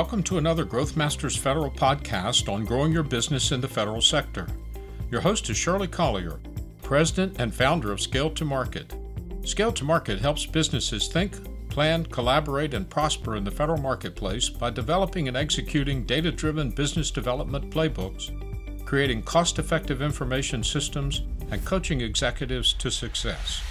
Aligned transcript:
Welcome 0.00 0.22
to 0.22 0.38
another 0.38 0.64
Growth 0.64 0.96
Masters 0.96 1.36
Federal 1.36 1.70
podcast 1.70 2.50
on 2.50 2.64
growing 2.64 2.90
your 2.90 3.02
business 3.02 3.52
in 3.52 3.60
the 3.60 3.68
federal 3.68 4.00
sector. 4.00 4.46
Your 5.10 5.20
host 5.20 5.50
is 5.50 5.58
Shirley 5.58 5.88
Collier, 5.88 6.40
President 6.82 7.38
and 7.38 7.54
founder 7.54 7.92
of 7.92 8.00
Scale 8.00 8.30
to 8.30 8.46
Market. 8.46 8.94
Scale 9.44 9.72
to 9.72 9.84
Market 9.84 10.18
helps 10.18 10.46
businesses 10.46 11.06
think, 11.06 11.36
plan, 11.68 12.06
collaborate, 12.06 12.72
and 12.72 12.88
prosper 12.88 13.36
in 13.36 13.44
the 13.44 13.50
federal 13.50 13.78
marketplace 13.78 14.48
by 14.48 14.70
developing 14.70 15.28
and 15.28 15.36
executing 15.36 16.06
data 16.06 16.32
driven 16.32 16.70
business 16.70 17.10
development 17.10 17.68
playbooks, 17.70 18.32
creating 18.86 19.22
cost 19.22 19.58
effective 19.58 20.00
information 20.00 20.64
systems, 20.64 21.24
and 21.50 21.62
coaching 21.66 22.00
executives 22.00 22.72
to 22.72 22.90
success. 22.90 23.62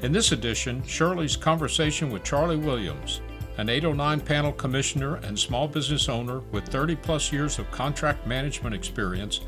In 0.00 0.12
this 0.12 0.32
edition, 0.32 0.82
Shirley's 0.86 1.36
conversation 1.36 2.10
with 2.10 2.24
Charlie 2.24 2.56
Williams, 2.56 3.20
an 3.58 3.68
809 3.68 4.20
panel 4.20 4.52
commissioner 4.52 5.16
and 5.16 5.38
small 5.38 5.68
business 5.68 6.08
owner 6.08 6.40
with 6.52 6.66
30 6.68 6.96
plus 6.96 7.32
years 7.32 7.58
of 7.58 7.70
contract 7.70 8.26
management 8.26 8.74
experience, 8.74 9.40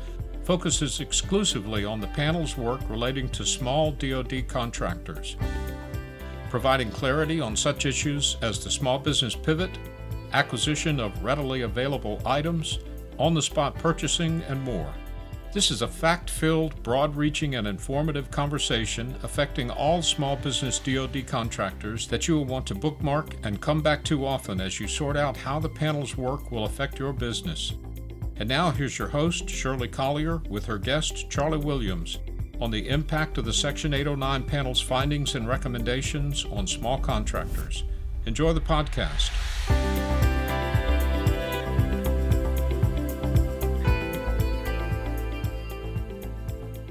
focuses 0.43 0.99
exclusively 0.99 1.85
on 1.85 1.99
the 1.99 2.07
panel's 2.07 2.55
work 2.55 2.79
relating 2.87 3.27
to 3.29 3.43
small 3.45 3.91
DoD 3.91 4.47
contractors, 4.47 5.37
providing 6.51 6.91
clarity 6.91 7.41
on 7.41 7.55
such 7.55 7.87
issues 7.87 8.37
as 8.43 8.63
the 8.63 8.69
small 8.69 8.99
business 8.99 9.35
pivot, 9.35 9.71
acquisition 10.33 10.99
of 10.99 11.23
readily 11.23 11.61
available 11.61 12.21
items, 12.25 12.79
on 13.17 13.33
the 13.33 13.41
spot 13.41 13.73
purchasing, 13.75 14.43
and 14.43 14.61
more. 14.61 14.93
This 15.55 15.71
is 15.71 15.81
a 15.81 15.87
fact 15.87 16.29
filled, 16.29 16.83
broad 16.83 17.15
reaching, 17.15 17.55
and 17.55 17.65
informative 17.65 18.29
conversation 18.29 19.15
affecting 19.23 19.71
all 19.71 20.01
small 20.01 20.35
business 20.35 20.79
DoD 20.79 21.25
contractors 21.25 22.09
that 22.09 22.27
you 22.27 22.35
will 22.35 22.43
want 22.43 22.67
to 22.67 22.75
bookmark 22.75 23.35
and 23.43 23.61
come 23.61 23.81
back 23.81 24.03
to 24.03 24.25
often 24.25 24.59
as 24.59 24.81
you 24.81 24.87
sort 24.89 25.15
out 25.15 25.37
how 25.37 25.57
the 25.57 25.69
panel's 25.69 26.17
work 26.17 26.51
will 26.51 26.65
affect 26.65 26.99
your 26.99 27.13
business. 27.13 27.71
And 28.35 28.49
now 28.49 28.69
here's 28.69 28.99
your 28.99 29.07
host, 29.07 29.49
Shirley 29.49 29.87
Collier, 29.87 30.39
with 30.49 30.65
her 30.65 30.77
guest, 30.77 31.29
Charlie 31.29 31.57
Williams, 31.57 32.19
on 32.59 32.69
the 32.69 32.89
impact 32.89 33.37
of 33.37 33.45
the 33.45 33.53
Section 33.53 33.93
809 33.93 34.43
panel's 34.43 34.81
findings 34.81 35.35
and 35.35 35.47
recommendations 35.47 36.43
on 36.51 36.67
small 36.67 36.97
contractors. 36.97 37.85
Enjoy 38.25 38.51
the 38.51 38.59
podcast. 38.59 39.31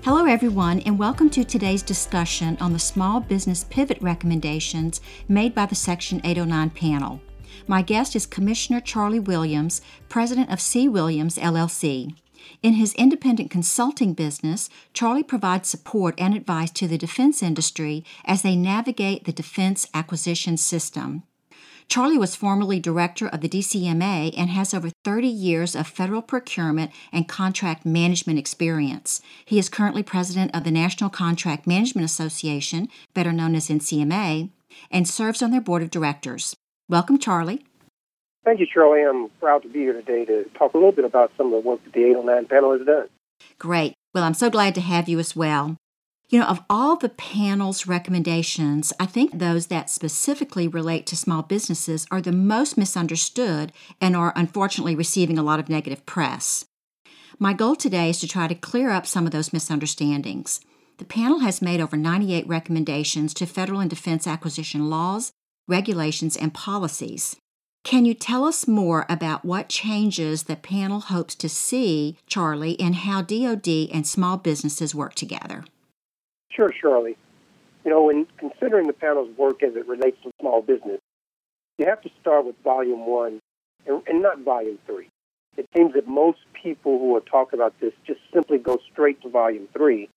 Hello, 0.04 0.26
everyone, 0.26 0.80
and 0.80 0.98
welcome 0.98 1.30
to 1.30 1.44
today's 1.44 1.82
discussion 1.82 2.58
on 2.60 2.74
the 2.74 2.78
small 2.78 3.20
business 3.20 3.64
pivot 3.70 3.96
recommendations 4.02 5.00
made 5.28 5.54
by 5.54 5.64
the 5.64 5.74
Section 5.74 6.20
809 6.22 6.68
panel. 6.68 7.22
My 7.66 7.80
guest 7.80 8.14
is 8.14 8.26
Commissioner 8.26 8.82
Charlie 8.82 9.18
Williams, 9.18 9.80
president 10.10 10.52
of 10.52 10.60
C. 10.60 10.90
Williams, 10.90 11.38
LLC. 11.38 12.14
In 12.62 12.74
his 12.74 12.92
independent 12.96 13.50
consulting 13.50 14.12
business, 14.12 14.68
Charlie 14.92 15.22
provides 15.22 15.70
support 15.70 16.14
and 16.18 16.34
advice 16.34 16.70
to 16.72 16.86
the 16.86 16.98
defense 16.98 17.42
industry 17.42 18.04
as 18.26 18.42
they 18.42 18.56
navigate 18.56 19.24
the 19.24 19.32
defense 19.32 19.88
acquisition 19.94 20.58
system. 20.58 21.22
Charlie 21.88 22.18
was 22.18 22.34
formerly 22.34 22.80
director 22.80 23.28
of 23.28 23.40
the 23.40 23.48
DCMA 23.48 24.34
and 24.36 24.50
has 24.50 24.74
over 24.74 24.90
30 25.04 25.28
years 25.28 25.76
of 25.76 25.86
federal 25.86 26.22
procurement 26.22 26.90
and 27.12 27.28
contract 27.28 27.86
management 27.86 28.38
experience. 28.38 29.20
He 29.44 29.58
is 29.58 29.68
currently 29.68 30.02
president 30.02 30.54
of 30.54 30.64
the 30.64 30.70
National 30.70 31.10
Contract 31.10 31.66
Management 31.66 32.04
Association, 32.04 32.88
better 33.12 33.32
known 33.32 33.54
as 33.54 33.68
NCMA, 33.68 34.50
and 34.90 35.08
serves 35.08 35.42
on 35.42 35.50
their 35.50 35.60
board 35.60 35.82
of 35.82 35.90
directors. 35.90 36.56
Welcome, 36.88 37.18
Charlie. 37.18 37.64
Thank 38.44 38.60
you, 38.60 38.66
Shirley. 38.72 39.02
I'm 39.02 39.30
proud 39.40 39.62
to 39.62 39.68
be 39.68 39.80
here 39.80 39.94
today 39.94 40.24
to 40.26 40.44
talk 40.58 40.74
a 40.74 40.76
little 40.76 40.92
bit 40.92 41.04
about 41.04 41.32
some 41.36 41.46
of 41.46 41.52
the 41.52 41.68
work 41.68 41.82
that 41.84 41.92
the 41.92 42.04
809 42.04 42.46
panel 42.46 42.76
has 42.76 42.86
done. 42.86 43.08
Great. 43.58 43.94
Well, 44.12 44.24
I'm 44.24 44.34
so 44.34 44.50
glad 44.50 44.74
to 44.74 44.80
have 44.80 45.08
you 45.08 45.18
as 45.18 45.34
well. 45.34 45.76
You 46.28 46.40
know, 46.40 46.46
of 46.46 46.64
all 46.70 46.96
the 46.96 47.10
panel's 47.10 47.86
recommendations, 47.86 48.92
I 48.98 49.06
think 49.06 49.38
those 49.38 49.66
that 49.66 49.90
specifically 49.90 50.66
relate 50.66 51.06
to 51.06 51.16
small 51.16 51.42
businesses 51.42 52.06
are 52.10 52.22
the 52.22 52.32
most 52.32 52.78
misunderstood 52.78 53.72
and 54.00 54.16
are 54.16 54.32
unfortunately 54.34 54.96
receiving 54.96 55.38
a 55.38 55.42
lot 55.42 55.60
of 55.60 55.68
negative 55.68 56.06
press. 56.06 56.64
My 57.38 57.52
goal 57.52 57.76
today 57.76 58.10
is 58.10 58.20
to 58.20 58.28
try 58.28 58.48
to 58.48 58.54
clear 58.54 58.90
up 58.90 59.06
some 59.06 59.26
of 59.26 59.32
those 59.32 59.52
misunderstandings. 59.52 60.60
The 60.98 61.04
panel 61.04 61.40
has 61.40 61.60
made 61.60 61.80
over 61.80 61.96
98 61.96 62.46
recommendations 62.46 63.34
to 63.34 63.46
federal 63.46 63.80
and 63.80 63.90
defense 63.90 64.26
acquisition 64.26 64.88
laws, 64.88 65.32
regulations, 65.68 66.36
and 66.36 66.54
policies. 66.54 67.36
Can 67.82 68.06
you 68.06 68.14
tell 68.14 68.44
us 68.44 68.66
more 68.66 69.04
about 69.10 69.44
what 69.44 69.68
changes 69.68 70.44
the 70.44 70.56
panel 70.56 71.00
hopes 71.00 71.34
to 71.34 71.50
see, 71.50 72.16
Charlie, 72.26 72.72
in 72.72 72.94
how 72.94 73.20
DoD 73.20 73.90
and 73.92 74.06
small 74.06 74.38
businesses 74.38 74.94
work 74.94 75.14
together? 75.14 75.64
Sure, 76.54 76.72
Shirley. 76.80 77.16
You 77.84 77.90
know, 77.90 78.04
when 78.04 78.26
considering 78.38 78.86
the 78.86 78.92
panel's 78.92 79.36
work 79.36 79.62
as 79.62 79.74
it 79.76 79.86
relates 79.88 80.16
to 80.22 80.30
small 80.40 80.62
business, 80.62 81.00
you 81.78 81.86
have 81.86 82.00
to 82.02 82.10
start 82.20 82.46
with 82.46 82.54
volume 82.62 83.06
one 83.06 83.40
and, 83.86 84.02
and 84.06 84.22
not 84.22 84.40
volume 84.40 84.78
three. 84.86 85.08
It 85.56 85.66
seems 85.76 85.94
that 85.94 86.06
most 86.06 86.38
people 86.60 86.98
who 86.98 87.14
are 87.16 87.20
talking 87.20 87.58
about 87.58 87.78
this 87.80 87.92
just 88.06 88.20
simply 88.32 88.58
go 88.58 88.78
straight 88.92 89.20
to 89.22 89.28
volume 89.28 89.68
three 89.72 90.08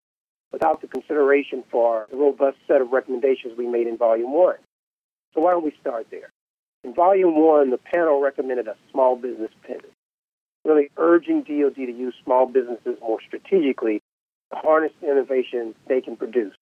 without 0.51 0.81
the 0.81 0.87
consideration 0.87 1.63
for 1.69 2.07
the 2.09 2.17
robust 2.17 2.57
set 2.67 2.81
of 2.81 2.91
recommendations 2.91 3.57
we 3.57 3.67
made 3.67 3.87
in 3.87 3.97
volume 3.97 4.33
one. 4.33 4.55
So 5.33 5.41
why 5.41 5.51
don't 5.51 5.65
we 5.65 5.73
start 5.81 6.07
there? 6.09 6.29
In 6.83 6.93
volume 6.93 7.35
one, 7.35 7.71
the 7.71 7.77
panel 7.77 8.21
recommended 8.21 8.67
a 8.67 8.75
small 8.91 9.15
business 9.15 9.51
pivot, 9.63 9.91
really 10.63 10.89
urging 10.97 11.41
DoD 11.41 11.75
to 11.75 11.91
use 11.91 12.13
small 12.23 12.45
businesses 12.45 12.97
more 13.01 13.19
strategically 13.27 14.01
harness 14.52 14.91
the 15.02 15.12
innovation 15.12 15.75
they 15.88 16.02
can 16.02 16.16
produce. 16.16 16.53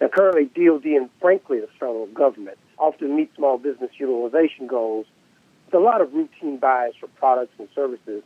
Now, 0.00 0.08
currently, 0.08 0.44
DoD 0.44 0.84
and 0.84 1.10
frankly 1.20 1.60
the 1.60 1.68
federal 1.78 2.06
government 2.06 2.58
often 2.78 3.16
meet 3.16 3.30
small 3.36 3.58
business 3.58 3.90
utilization 3.98 4.66
goals 4.66 5.06
with 5.66 5.74
a 5.74 5.78
lot 5.78 6.00
of 6.00 6.12
routine 6.12 6.58
buys 6.58 6.92
for 6.98 7.06
products 7.08 7.54
and 7.58 7.68
services 7.74 8.22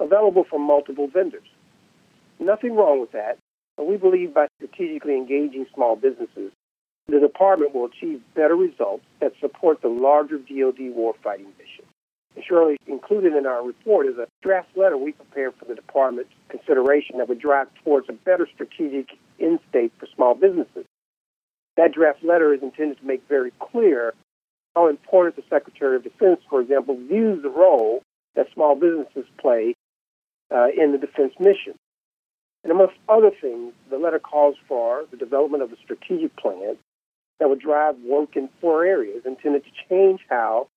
available 0.00 0.44
from 0.44 0.62
multiple 0.62 1.06
vendors. 1.06 1.46
Nothing 2.40 2.74
wrong 2.74 3.00
with 3.00 3.12
that, 3.12 3.38
but 3.76 3.86
we 3.86 3.96
believe 3.96 4.34
by 4.34 4.48
strategically 4.58 5.16
engaging 5.16 5.66
small 5.74 5.96
businesses, 5.96 6.52
the 7.08 7.20
department 7.20 7.74
will 7.74 7.86
achieve 7.86 8.20
better 8.34 8.56
results 8.56 9.04
that 9.20 9.32
support 9.40 9.80
the 9.80 9.88
larger 9.88 10.38
DoD 10.38 10.92
warfighting 10.94 11.50
mission. 11.58 11.71
Shirley 12.40 12.76
included 12.86 13.34
in 13.34 13.46
our 13.46 13.64
report 13.64 14.06
is 14.06 14.16
a 14.18 14.26
draft 14.42 14.76
letter 14.76 14.96
we 14.96 15.12
prepared 15.12 15.54
for 15.58 15.66
the 15.66 15.74
department's 15.74 16.32
consideration 16.48 17.18
that 17.18 17.28
would 17.28 17.40
drive 17.40 17.68
towards 17.84 18.08
a 18.08 18.12
better 18.12 18.48
strategic 18.52 19.10
end 19.38 19.60
state 19.68 19.92
for 19.98 20.06
small 20.14 20.34
businesses. 20.34 20.86
That 21.76 21.92
draft 21.92 22.24
letter 22.24 22.52
is 22.54 22.62
intended 22.62 22.98
to 22.98 23.06
make 23.06 23.22
very 23.28 23.52
clear 23.58 24.14
how 24.74 24.88
important 24.88 25.36
the 25.36 25.42
Secretary 25.50 25.96
of 25.96 26.04
Defense, 26.04 26.40
for 26.48 26.60
example, 26.60 26.96
views 26.96 27.42
the 27.42 27.50
role 27.50 28.02
that 28.34 28.46
small 28.54 28.74
businesses 28.74 29.26
play 29.38 29.74
uh, 30.50 30.68
in 30.76 30.92
the 30.92 30.98
defense 30.98 31.34
mission. 31.38 31.74
And 32.62 32.70
amongst 32.70 32.94
other 33.08 33.30
things, 33.30 33.72
the 33.90 33.98
letter 33.98 34.18
calls 34.18 34.56
for 34.68 35.04
the 35.10 35.16
development 35.16 35.62
of 35.62 35.72
a 35.72 35.76
strategic 35.82 36.36
plan 36.36 36.76
that 37.40 37.48
would 37.48 37.60
drive 37.60 37.96
work 38.06 38.36
in 38.36 38.48
four 38.60 38.84
areas 38.84 39.22
intended 39.26 39.64
to 39.64 39.70
change 39.88 40.20
how 40.28 40.68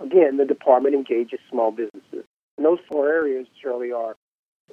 Again, 0.00 0.36
the 0.36 0.44
department 0.44 0.94
engages 0.94 1.40
small 1.50 1.70
businesses. 1.70 2.24
And 2.56 2.66
those 2.66 2.78
four 2.90 3.08
areas, 3.08 3.46
Shirley, 3.62 3.92
are 3.92 4.14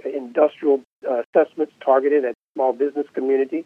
industrial 0.05 0.81
uh, 1.07 1.23
assessments 1.35 1.73
targeted 1.83 2.25
at 2.25 2.35
small 2.55 2.73
business 2.73 3.05
community, 3.13 3.65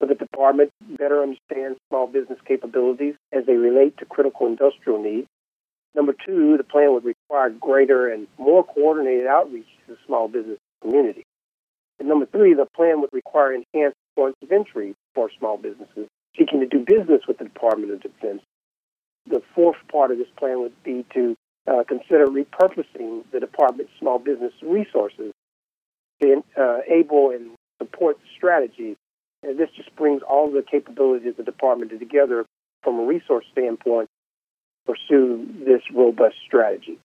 so 0.00 0.06
the 0.06 0.14
department 0.14 0.70
better 0.98 1.22
understands 1.22 1.78
small 1.88 2.06
business 2.06 2.38
capabilities 2.46 3.14
as 3.32 3.44
they 3.46 3.54
relate 3.54 3.96
to 3.98 4.06
critical 4.06 4.46
industrial 4.46 5.02
needs. 5.02 5.28
Number 5.94 6.14
two, 6.26 6.56
the 6.56 6.64
plan 6.64 6.92
would 6.92 7.04
require 7.04 7.50
greater 7.50 8.08
and 8.08 8.26
more 8.38 8.64
coordinated 8.64 9.26
outreach 9.26 9.66
to 9.86 9.92
the 9.92 9.98
small 10.06 10.28
business 10.28 10.58
community. 10.80 11.24
And 11.98 12.08
number 12.08 12.26
three, 12.26 12.54
the 12.54 12.66
plan 12.74 13.00
would 13.00 13.10
require 13.12 13.52
enhanced 13.52 13.98
points 14.16 14.38
of 14.42 14.50
entry 14.50 14.94
for 15.14 15.30
small 15.38 15.58
businesses 15.58 16.08
seeking 16.38 16.60
to 16.60 16.66
do 16.66 16.84
business 16.84 17.22
with 17.26 17.38
the 17.38 17.44
Department 17.44 17.92
of 17.92 18.00
Defense 18.00 18.40
the 19.26 19.42
fourth 19.54 19.76
part 19.90 20.10
of 20.10 20.18
this 20.18 20.28
plan 20.36 20.60
would 20.60 20.82
be 20.82 21.04
to 21.14 21.36
uh, 21.66 21.84
consider 21.86 22.26
repurposing 22.26 23.22
the 23.32 23.40
department's 23.40 23.92
small 23.98 24.18
business 24.18 24.52
resources 24.62 25.32
to 26.22 26.42
uh, 26.58 26.78
able 26.88 27.30
and 27.30 27.50
support 27.80 28.18
the 28.18 28.26
strategy. 28.36 28.96
And 29.42 29.58
this 29.58 29.70
just 29.76 29.94
brings 29.96 30.22
all 30.22 30.50
the 30.50 30.62
capabilities 30.62 31.28
of 31.30 31.36
the 31.36 31.42
department 31.42 31.90
together 31.98 32.44
from 32.82 32.98
a 32.98 33.04
resource 33.04 33.44
standpoint 33.52 34.08
to 34.08 34.94
pursue 34.94 35.48
this 35.64 35.82
robust 35.94 36.36
strategy. 36.46 36.98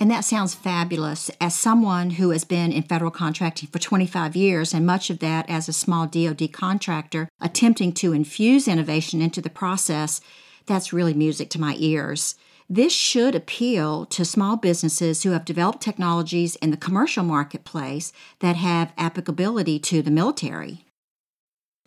And 0.00 0.10
that 0.10 0.24
sounds 0.24 0.54
fabulous. 0.54 1.28
As 1.40 1.58
someone 1.58 2.10
who 2.10 2.30
has 2.30 2.44
been 2.44 2.70
in 2.70 2.84
federal 2.84 3.10
contracting 3.10 3.68
for 3.68 3.80
25 3.80 4.36
years, 4.36 4.72
and 4.72 4.86
much 4.86 5.10
of 5.10 5.18
that 5.18 5.48
as 5.50 5.68
a 5.68 5.72
small 5.72 6.06
DoD 6.06 6.52
contractor, 6.52 7.28
attempting 7.40 7.92
to 7.94 8.12
infuse 8.12 8.68
innovation 8.68 9.20
into 9.20 9.40
the 9.40 9.50
process, 9.50 10.20
that's 10.68 10.92
really 10.92 11.14
music 11.14 11.50
to 11.50 11.60
my 11.60 11.74
ears. 11.78 12.36
This 12.70 12.92
should 12.92 13.34
appeal 13.34 14.04
to 14.06 14.24
small 14.24 14.56
businesses 14.56 15.22
who 15.22 15.30
have 15.30 15.46
developed 15.46 15.80
technologies 15.80 16.54
in 16.56 16.70
the 16.70 16.76
commercial 16.76 17.24
marketplace 17.24 18.12
that 18.40 18.56
have 18.56 18.92
applicability 18.98 19.78
to 19.80 20.02
the 20.02 20.10
military. 20.10 20.84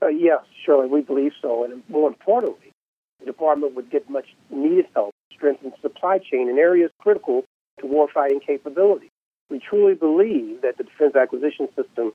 Uh, 0.01 0.07
yes, 0.07 0.39
Shirley 0.65 0.87
we 0.87 1.01
believe 1.01 1.33
so. 1.39 1.63
And 1.63 1.83
more 1.87 2.07
importantly, 2.09 2.71
the 3.19 3.27
department 3.27 3.75
would 3.75 3.91
get 3.91 4.09
much 4.09 4.25
needed 4.49 4.87
help 4.95 5.13
strengthen 5.31 5.71
supply 5.81 6.17
chain 6.17 6.49
in 6.49 6.57
areas 6.57 6.91
critical 6.99 7.45
to 7.79 7.85
warfighting 7.85 8.45
capability. 8.45 9.09
We 9.49 9.59
truly 9.59 9.93
believe 9.93 10.61
that 10.61 10.77
the 10.77 10.83
defense 10.83 11.15
acquisition 11.15 11.67
system 11.75 12.13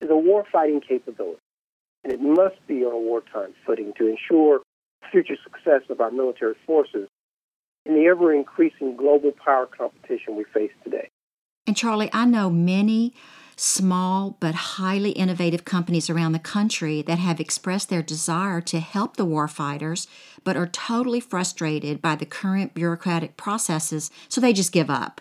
is 0.00 0.10
a 0.10 0.12
warfighting 0.12 0.86
capability, 0.86 1.40
and 2.02 2.12
it 2.12 2.20
must 2.20 2.56
be 2.66 2.84
on 2.84 2.92
a 2.92 2.98
wartime 2.98 3.54
footing 3.64 3.92
to 3.96 4.08
ensure 4.08 4.60
future 5.10 5.36
success 5.42 5.82
of 5.90 6.00
our 6.00 6.10
military 6.10 6.54
forces 6.66 7.08
in 7.86 7.94
the 7.94 8.06
ever 8.06 8.32
increasing 8.32 8.96
global 8.96 9.32
power 9.44 9.66
competition 9.66 10.36
we 10.36 10.44
face 10.44 10.72
today. 10.82 11.08
And 11.66 11.76
Charlie, 11.76 12.10
I 12.12 12.24
know 12.24 12.50
many 12.50 13.14
small 13.56 14.36
but 14.40 14.54
highly 14.54 15.10
innovative 15.10 15.64
companies 15.64 16.10
around 16.10 16.32
the 16.32 16.38
country 16.38 17.02
that 17.02 17.18
have 17.18 17.40
expressed 17.40 17.88
their 17.88 18.02
desire 18.02 18.60
to 18.60 18.80
help 18.80 19.16
the 19.16 19.26
warfighters, 19.26 20.06
but 20.42 20.56
are 20.56 20.66
totally 20.66 21.20
frustrated 21.20 22.02
by 22.02 22.16
the 22.16 22.26
current 22.26 22.74
bureaucratic 22.74 23.36
processes, 23.36 24.10
so 24.28 24.40
they 24.40 24.52
just 24.52 24.72
give 24.72 24.90
up. 24.90 25.20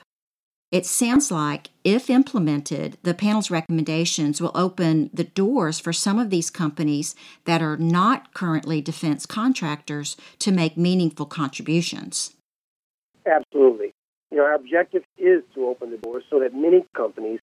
It 0.74 0.88
sounds 0.88 1.30
like, 1.30 1.70
if 1.84 2.10
implemented, 2.10 2.98
the 3.04 3.14
panel's 3.14 3.52
recommendations 3.52 4.42
will 4.42 4.52
open 4.56 5.12
the 5.14 5.24
doors 5.24 5.80
for 5.80 5.94
some 5.94 6.18
of 6.18 6.32
these 6.32 6.50
companies 6.50 7.14
that 7.46 7.62
are 7.62 7.78
not 7.78 8.34
currently 8.34 8.82
defense 8.82 9.28
contractors 9.28 10.18
to 10.40 10.52
make 10.52 10.76
meaningful 10.76 11.28
contributions. 11.28 12.34
Absolutely. 13.24 13.94
You 14.32 14.38
know, 14.38 14.46
our 14.46 14.56
objective 14.56 15.04
is 15.16 15.44
to 15.54 15.68
open 15.68 15.92
the 15.92 15.98
doors 15.98 16.24
so 16.28 16.40
that 16.40 16.56
many 16.56 16.84
companies, 16.98 17.40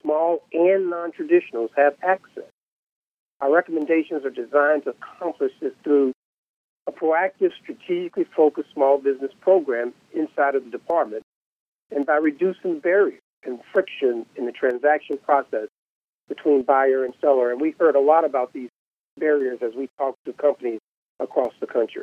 small 0.00 0.42
and 0.52 0.88
non 0.88 1.10
traditionals, 1.10 1.70
have 1.76 1.94
access. 2.00 2.48
Our 3.40 3.52
recommendations 3.52 4.24
are 4.24 4.30
designed 4.30 4.84
to 4.84 4.90
accomplish 4.90 5.50
this 5.60 5.72
through 5.82 6.12
a 6.86 6.92
proactive, 6.92 7.50
strategically 7.60 8.26
focused 8.36 8.68
small 8.72 8.98
business 8.98 9.32
program 9.40 9.94
inside 10.14 10.54
of 10.54 10.64
the 10.64 10.70
department 10.70 11.24
and 11.90 12.06
by 12.06 12.16
reducing 12.16 12.80
barriers 12.80 13.20
and 13.44 13.60
friction 13.72 14.26
in 14.36 14.46
the 14.46 14.52
transaction 14.52 15.18
process 15.18 15.68
between 16.28 16.62
buyer 16.62 17.04
and 17.04 17.14
seller. 17.20 17.50
And 17.50 17.60
we 17.60 17.74
heard 17.78 17.96
a 17.96 18.00
lot 18.00 18.24
about 18.24 18.52
these 18.52 18.70
barriers 19.18 19.58
as 19.62 19.74
we 19.74 19.88
talked 19.98 20.18
to 20.26 20.32
companies 20.32 20.80
across 21.20 21.52
the 21.60 21.66
country. 21.66 22.02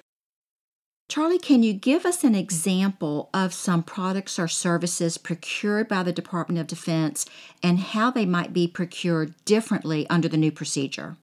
Charlie, 1.07 1.37
can 1.37 1.61
you 1.61 1.73
give 1.73 2.05
us 2.05 2.23
an 2.23 2.33
example 2.33 3.29
of 3.31 3.53
some 3.53 3.83
products 3.83 4.39
or 4.39 4.47
services 4.47 5.19
procured 5.19 5.87
by 5.87 6.01
the 6.01 6.11
Department 6.11 6.59
of 6.59 6.65
Defense 6.65 7.27
and 7.61 7.79
how 7.79 8.09
they 8.09 8.25
might 8.25 8.53
be 8.53 8.67
procured 8.67 9.35
differently 9.45 10.09
under 10.09 10.27
the 10.27 10.37
new 10.37 10.51
procedure? 10.51 11.17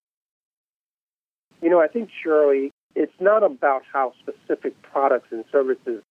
You 1.60 1.68
know, 1.68 1.80
I 1.80 1.88
think, 1.88 2.10
Shirley, 2.22 2.70
it's 2.94 3.12
not 3.20 3.42
about 3.42 3.82
how 3.92 4.12
specific 4.20 4.80
products 4.82 5.28
and 5.32 5.44
services 5.50 6.02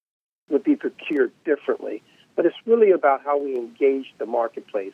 would 0.49 0.63
be 0.63 0.75
procured 0.75 1.31
differently, 1.45 2.03
but 2.35 2.45
it's 2.45 2.55
really 2.65 2.91
about 2.91 3.23
how 3.23 3.41
we 3.41 3.55
engage 3.55 4.13
the 4.17 4.25
marketplace, 4.25 4.93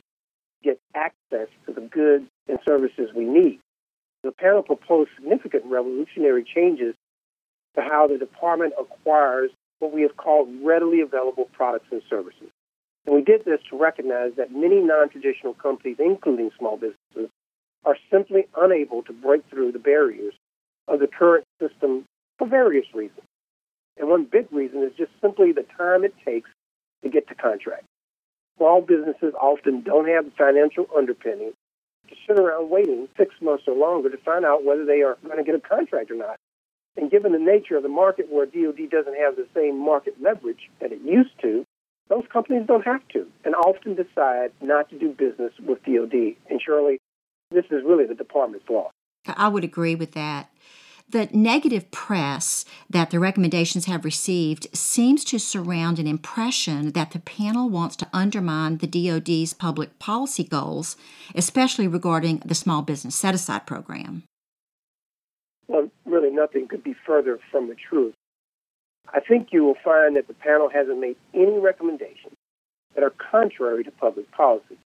get 0.63 0.79
access 0.95 1.47
to 1.65 1.73
the 1.73 1.81
goods 1.81 2.25
and 2.47 2.59
services 2.67 3.09
we 3.15 3.25
need. 3.25 3.59
The 4.23 4.31
panel 4.31 4.63
proposed 4.63 5.11
significant 5.15 5.65
revolutionary 5.65 6.43
changes 6.43 6.95
to 7.75 7.81
how 7.81 8.07
the 8.07 8.17
department 8.17 8.73
acquires 8.79 9.51
what 9.79 9.93
we 9.93 10.01
have 10.01 10.17
called 10.17 10.49
readily 10.63 11.01
available 11.01 11.45
products 11.53 11.87
and 11.91 12.01
services. 12.09 12.49
And 13.05 13.15
we 13.15 13.21
did 13.21 13.45
this 13.45 13.59
to 13.69 13.77
recognize 13.77 14.31
that 14.37 14.51
many 14.51 14.81
non 14.81 15.09
traditional 15.09 15.53
companies, 15.53 15.97
including 15.99 16.51
small 16.57 16.75
businesses, 16.77 17.29
are 17.85 17.97
simply 18.11 18.47
unable 18.57 19.03
to 19.03 19.13
break 19.13 19.43
through 19.49 19.71
the 19.71 19.79
barriers 19.79 20.33
of 20.87 20.99
the 20.99 21.07
current 21.07 21.45
system 21.61 22.03
for 22.37 22.47
various 22.47 22.85
reasons. 22.93 23.21
And 23.97 24.09
one 24.09 24.25
big 24.25 24.47
reason 24.51 24.83
is 24.83 24.91
just 24.97 25.11
simply 25.21 25.51
the 25.51 25.65
time 25.77 26.03
it 26.03 26.13
takes 26.25 26.49
to 27.03 27.09
get 27.09 27.27
the 27.27 27.35
contract. 27.35 27.83
Small 28.57 28.81
businesses 28.81 29.33
often 29.39 29.81
don't 29.81 30.07
have 30.07 30.25
the 30.25 30.31
financial 30.31 30.87
underpinning 30.95 31.53
to 32.09 32.15
sit 32.27 32.39
around 32.39 32.69
waiting 32.69 33.07
six 33.17 33.35
months 33.41 33.63
or 33.67 33.75
longer 33.75 34.09
to 34.09 34.17
find 34.17 34.45
out 34.45 34.63
whether 34.63 34.85
they 34.85 35.01
are 35.01 35.17
going 35.23 35.37
to 35.37 35.43
get 35.43 35.55
a 35.55 35.59
contract 35.59 36.09
or 36.09 36.15
not. 36.15 36.37
And 36.95 37.11
given 37.11 37.31
the 37.31 37.39
nature 37.39 37.77
of 37.77 37.83
the 37.83 37.89
market 37.89 38.31
where 38.31 38.45
DoD 38.45 38.89
doesn't 38.89 39.17
have 39.17 39.35
the 39.35 39.47
same 39.53 39.77
market 39.77 40.15
leverage 40.19 40.71
that 40.81 40.91
it 40.91 41.01
used 41.01 41.39
to, 41.41 41.63
those 42.09 42.23
companies 42.31 42.65
don't 42.65 42.85
have 42.85 43.07
to 43.09 43.27
and 43.45 43.53
often 43.53 43.93
decide 43.93 44.51
not 44.61 44.89
to 44.89 44.97
do 44.97 45.09
business 45.09 45.51
with 45.59 45.83
DoD. 45.83 46.35
And 46.49 46.61
Shirley 46.65 46.99
this 47.51 47.65
is 47.65 47.83
really 47.85 48.05
the 48.05 48.15
department's 48.15 48.69
law. 48.69 48.91
I 49.25 49.47
would 49.47 49.63
agree 49.63 49.95
with 49.95 50.13
that. 50.13 50.49
The 51.09 51.29
negative 51.31 51.89
press 51.89 52.65
that 52.89 53.11
the 53.11 53.19
recommendations 53.19 53.85
have 53.85 54.03
received 54.03 54.67
seems 54.75 55.23
to 55.25 55.39
surround 55.39 55.99
an 55.99 56.07
impression 56.07 56.91
that 56.91 57.11
the 57.11 57.19
panel 57.19 57.69
wants 57.69 57.95
to 57.97 58.09
undermine 58.11 58.79
the 58.79 58.87
DoD's 58.87 59.53
public 59.53 59.99
policy 59.99 60.43
goals, 60.43 60.97
especially 61.33 61.87
regarding 61.87 62.39
the 62.45 62.55
small 62.55 62.81
business 62.81 63.15
set 63.15 63.33
aside 63.33 63.65
program 63.65 64.23
well, 65.67 65.89
really 66.05 66.29
nothing 66.29 66.67
could 66.67 66.83
be 66.83 66.95
further 67.05 67.39
from 67.51 67.67
the 67.67 67.75
truth. 67.75 68.15
I 69.13 69.19
think 69.19 69.49
you 69.51 69.63
will 69.63 69.77
find 69.83 70.15
that 70.15 70.27
the 70.27 70.33
panel 70.33 70.69
hasn't 70.69 70.99
made 70.99 71.17
any 71.33 71.59
recommendations 71.59 72.33
that 72.95 73.03
are 73.03 73.13
contrary 73.31 73.83
to 73.83 73.91
public 73.91 74.31
policy. 74.31 74.77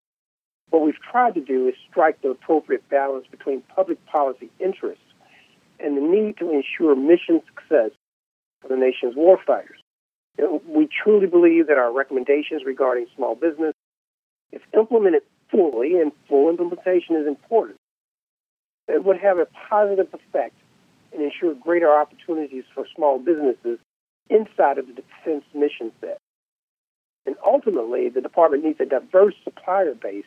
What 0.69 0.83
we've 0.83 0.99
tried 1.11 1.33
to 1.35 1.41
do 1.41 1.67
is 1.67 1.75
strike 1.89 2.21
the 2.21 2.29
appropriate 2.29 2.87
balance 2.89 3.25
between 3.29 3.61
public 3.75 4.03
policy 4.05 4.49
interests 4.59 5.03
and 5.83 5.97
the 5.97 6.01
need 6.01 6.37
to 6.37 6.51
ensure 6.51 6.95
mission 6.95 7.41
success 7.47 7.91
for 8.61 8.67
the 8.67 8.75
nation's 8.75 9.15
warfighters. 9.15 9.79
We 10.67 10.87
truly 11.03 11.27
believe 11.27 11.67
that 11.67 11.77
our 11.77 11.93
recommendations 11.93 12.63
regarding 12.65 13.07
small 13.15 13.35
business, 13.35 13.73
if 14.51 14.61
implemented 14.73 15.23
fully, 15.49 15.99
and 15.99 16.11
full 16.27 16.49
implementation 16.49 17.15
is 17.15 17.27
important, 17.27 17.77
it 18.87 19.03
would 19.03 19.17
have 19.19 19.37
a 19.37 19.47
positive 19.69 20.07
effect 20.13 20.55
and 21.13 21.21
ensure 21.21 21.53
greater 21.53 21.91
opportunities 21.91 22.63
for 22.73 22.85
small 22.95 23.19
businesses 23.19 23.79
inside 24.29 24.77
of 24.77 24.87
the 24.87 24.93
defense 24.93 25.43
mission 25.53 25.91
set. 25.99 26.17
And 27.25 27.35
ultimately, 27.45 28.09
the 28.09 28.21
department 28.21 28.63
needs 28.63 28.79
a 28.79 28.85
diverse 28.85 29.35
supplier 29.43 29.93
base 29.93 30.25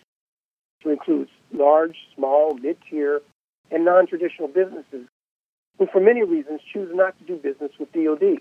to 0.83 0.91
include 0.91 1.29
large, 1.53 1.97
small, 2.15 2.55
mid 2.55 2.77
tier, 2.89 3.21
and 3.71 3.85
non 3.85 4.07
traditional 4.07 4.49
businesses 4.49 5.09
who, 5.79 5.87
for 5.93 6.01
many 6.01 6.23
reasons, 6.23 6.61
choose 6.73 6.91
not 6.95 7.19
to 7.19 7.25
do 7.25 7.37
business 7.37 7.73
with 7.79 7.93
DoD. 7.93 8.41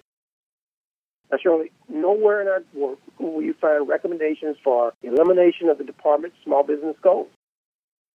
Now, 1.31 1.37
Shirley, 1.41 1.71
nowhere 1.89 2.41
in 2.41 2.47
our 2.47 2.63
work 2.73 2.99
will 3.19 3.41
you 3.41 3.55
find 3.59 3.87
recommendations 3.87 4.57
for 4.63 4.93
elimination 5.01 5.69
of 5.69 5.77
the 5.77 5.83
department's 5.83 6.37
small 6.43 6.63
business 6.63 6.95
goals. 7.01 7.29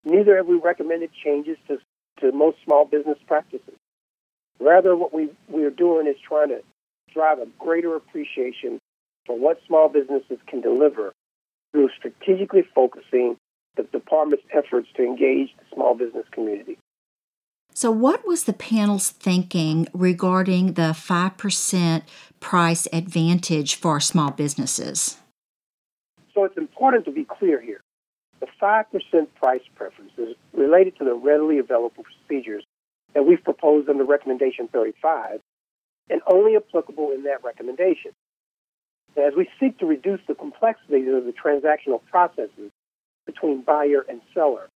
Neither 0.03 0.35
have 0.37 0.47
we 0.47 0.55
recommended 0.55 1.11
changes 1.23 1.57
to, 1.67 1.77
to 2.19 2.31
most 2.31 2.57
small 2.65 2.85
business 2.85 3.17
practices. 3.25 3.75
Rather, 4.59 4.95
what 4.95 5.13
we, 5.13 5.29
we 5.49 5.63
are 5.63 5.71
doing 5.71 6.07
is 6.07 6.15
trying 6.27 6.49
to 6.49 6.61
drive 7.13 7.39
a 7.39 7.47
greater 7.57 7.95
appreciation 7.95 8.79
for 9.25 9.37
what 9.37 9.59
small 9.65 9.89
businesses 9.89 10.37
can 10.47 10.61
deliver 10.61 11.13
through 11.71 11.89
strategically 11.97 12.63
focusing 12.73 13.37
the 13.75 13.83
department's 13.83 14.45
efforts 14.53 14.87
to 14.95 15.03
engage 15.03 15.49
the 15.57 15.65
small 15.73 15.95
business 15.95 16.25
community. 16.31 16.77
So, 17.77 17.91
what 17.91 18.25
was 18.25 18.45
the 18.45 18.53
panel's 18.53 19.11
thinking 19.11 19.89
regarding 19.91 20.73
the 20.75 20.95
5% 20.95 22.03
price 22.39 22.87
advantage 22.93 23.75
for 23.75 23.99
small 23.99 24.31
businesses? 24.31 25.17
So, 26.33 26.45
it's 26.45 26.55
important 26.55 27.03
to 27.03 27.11
be 27.11 27.25
clear 27.25 27.59
here. 27.61 27.81
The 28.39 28.47
5% 28.61 28.85
price 29.35 29.61
preference 29.75 30.13
is 30.17 30.37
related 30.53 30.97
to 30.99 31.03
the 31.03 31.15
readily 31.15 31.59
available 31.59 32.05
procedures 32.05 32.63
that 33.13 33.23
we've 33.23 33.43
proposed 33.43 33.89
under 33.89 34.05
Recommendation 34.05 34.69
35 34.69 35.41
and 36.09 36.21
only 36.31 36.55
applicable 36.55 37.11
in 37.11 37.23
that 37.23 37.43
recommendation. 37.43 38.11
As 39.17 39.33
we 39.35 39.49
seek 39.59 39.79
to 39.79 39.85
reduce 39.85 40.21
the 40.29 40.35
complexities 40.35 41.09
of 41.13 41.25
the 41.25 41.33
transactional 41.33 41.99
processes 42.09 42.71
between 43.25 43.63
buyer 43.63 44.05
and 44.07 44.21
seller, 44.33 44.69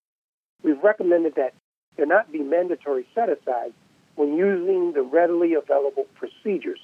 we've 0.64 0.84
recommended 0.84 1.36
that 1.36 1.54
there 2.00 2.08
not 2.08 2.32
be 2.32 2.40
mandatory 2.40 3.06
set 3.14 3.28
aside 3.28 3.74
when 4.16 4.38
using 4.38 4.94
the 4.94 5.02
readily 5.02 5.54
available 5.54 6.06
procedures. 6.16 6.80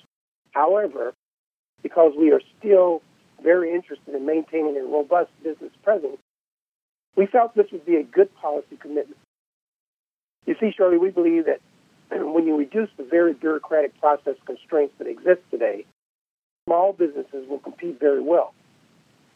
However, 0.51 1.13
because 1.81 2.12
we 2.19 2.34
are 2.34 2.41
still 2.60 3.01
very 3.41 3.74
interested 3.74 4.13
in 4.13 4.25
maintaining 4.25 4.75
a 4.75 4.84
robust 4.84 5.31
business 5.41 5.72
presence, 5.84 6.17
we 7.15 7.27
felt 7.27 7.55
this 7.55 7.67
would 7.72 7.86
be 7.86 7.95
a 7.95 8.03
good 8.03 8.34
policy 8.36 8.75
commitment. 8.77 9.17
You 10.45 10.55
see, 10.60 10.74
Shirley, 10.75 10.98
we 10.98 11.12
believe 11.12 11.45
that 11.45 11.62
when 12.12 12.45
you 12.45 12.57
reduce 12.57 12.89
the 12.98 13.05
very 13.05 13.34
bureaucratic 13.34 13.98
process 14.01 14.36
constraints 14.45 14.95
that 14.98 15.07
exist 15.07 15.39
today, 15.50 15.86
small 16.67 16.91
businesses 16.91 17.48
will 17.48 17.60
compete 17.60 18.01
very 18.01 18.22
well. 18.22 18.53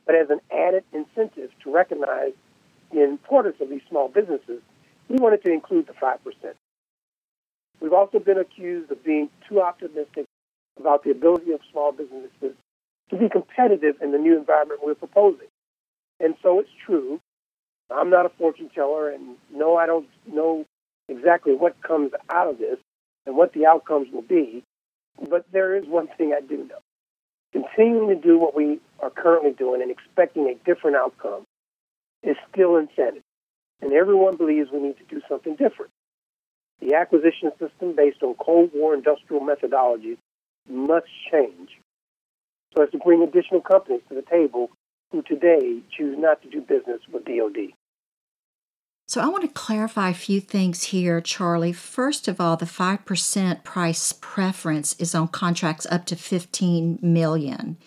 But 0.06 0.16
as 0.16 0.30
an 0.30 0.42
added 0.52 0.84
incentive 0.92 1.52
to 1.64 1.74
recognize 1.74 2.34
the 2.92 3.02
importance 3.02 3.56
of 3.62 3.70
these 3.70 3.82
small 3.90 4.10
businesses, 4.10 4.62
we 5.10 5.18
wanted 5.18 5.44
to 5.44 5.52
include 5.52 5.88
the 5.88 5.94
5%. 5.94 6.18
We've 7.82 7.94
also 7.94 8.20
been 8.20 8.38
accused 8.38 8.92
of 8.92 9.04
being 9.04 9.30
too 9.48 9.62
optimistic 9.62 10.26
about 10.80 11.04
the 11.04 11.12
ability 11.12 11.52
of 11.52 11.62
small 11.72 11.92
businesses 11.92 12.56
to 13.10 13.18
be 13.18 13.28
competitive 13.28 13.96
in 14.02 14.12
the 14.12 14.18
new 14.18 14.38
environment 14.38 14.82
we're 14.84 14.96
proposing. 14.96 15.48
And 16.20 16.36
so 16.44 16.60
it's 16.60 16.70
true. 16.86 17.20
I'm 17.90 18.10
not 18.10 18.26
a 18.26 18.30
fortune 18.30 18.70
teller, 18.74 19.10
and 19.10 19.36
no, 19.54 19.76
I 19.76 19.88
don't 19.88 20.08
know 20.32 20.66
exactly 21.08 21.56
what 21.56 21.82
comes 21.82 22.12
out 22.30 22.48
of 22.48 22.60
this 22.60 22.78
and 23.26 23.36
what 23.36 23.54
the 23.54 23.66
outcomes 23.66 24.10
will 24.14 24.22
be. 24.22 24.64
But 25.30 25.46
there 25.52 25.76
is 25.76 25.86
one 25.88 26.08
thing 26.18 26.34
I 26.38 26.42
do 26.42 26.58
know. 26.58 26.80
Continuing 27.52 28.10
to 28.10 28.16
do 28.16 28.38
what 28.38 28.56
we 28.56 28.80
are 29.00 29.10
currently 29.10 29.52
doing 29.52 29.82
and 29.82 29.90
expecting 29.90 30.48
a 30.48 30.56
different 30.66 30.98
outcome 30.98 31.44
is 32.22 32.36
still 32.52 32.78
insanity. 32.78 33.24
And 33.82 33.94
everyone 33.94 34.38
believes 34.38 34.70
we 34.72 34.80
need 34.80 34.98
to 34.98 35.16
do 35.16 35.22
something 35.30 35.56
different. 35.56 35.92
The 36.82 36.96
acquisition 36.96 37.52
system 37.60 37.96
based 37.96 38.24
on 38.24 38.36
Cold 38.36 38.72
War 38.74 38.94
industrial 38.94 39.42
methodologies 39.42 40.18
must 40.70 41.08
change 41.32 41.80
so 42.76 42.84
as 42.84 42.90
to 42.92 42.98
bring 42.98 43.24
additional 43.24 43.62
companies 43.62 44.02
to 44.10 44.16
the 44.16 44.22
table 44.22 44.70
who 45.12 45.22
today 45.24 45.80
choose 45.96 46.18
not 46.18 46.42
to 46.44 46.50
do 46.50 46.62
business 46.62 47.02
with 47.12 47.26
DoD. 47.26 47.74
So 49.08 49.22
I 49.22 49.28
want 49.28 49.42
to 49.42 49.50
clarify 49.50 50.10
a 50.10 50.14
few 50.14 50.40
things 50.40 50.84
here, 50.84 51.20
Charlie. 51.20 51.74
First 51.74 52.28
of 52.28 52.40
all, 52.40 52.58
the 52.58 52.68
5% 52.68 53.64
price 53.64 54.14
preference 54.14 54.94
is 55.00 55.16
on 55.16 55.30
contracts 55.30 55.88
up 55.90 56.06
to 56.06 56.16
15 56.16 57.00
million. 57.02 57.78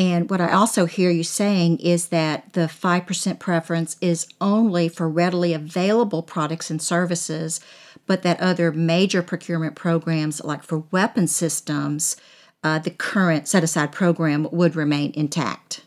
And 0.00 0.30
what 0.30 0.40
I 0.40 0.50
also 0.50 0.86
hear 0.86 1.10
you 1.10 1.22
saying 1.22 1.80
is 1.80 2.06
that 2.06 2.54
the 2.54 2.62
5% 2.62 3.38
preference 3.38 3.98
is 4.00 4.26
only 4.40 4.88
for 4.88 5.06
readily 5.06 5.52
available 5.52 6.22
products 6.22 6.70
and 6.70 6.80
services, 6.80 7.60
but 8.06 8.22
that 8.22 8.40
other 8.40 8.72
major 8.72 9.22
procurement 9.22 9.76
programs, 9.76 10.42
like 10.42 10.62
for 10.62 10.84
weapon 10.90 11.26
systems, 11.26 12.16
uh, 12.64 12.78
the 12.78 12.90
current 12.90 13.46
set 13.46 13.62
aside 13.62 13.92
program 13.92 14.48
would 14.50 14.74
remain 14.74 15.12
intact. 15.14 15.82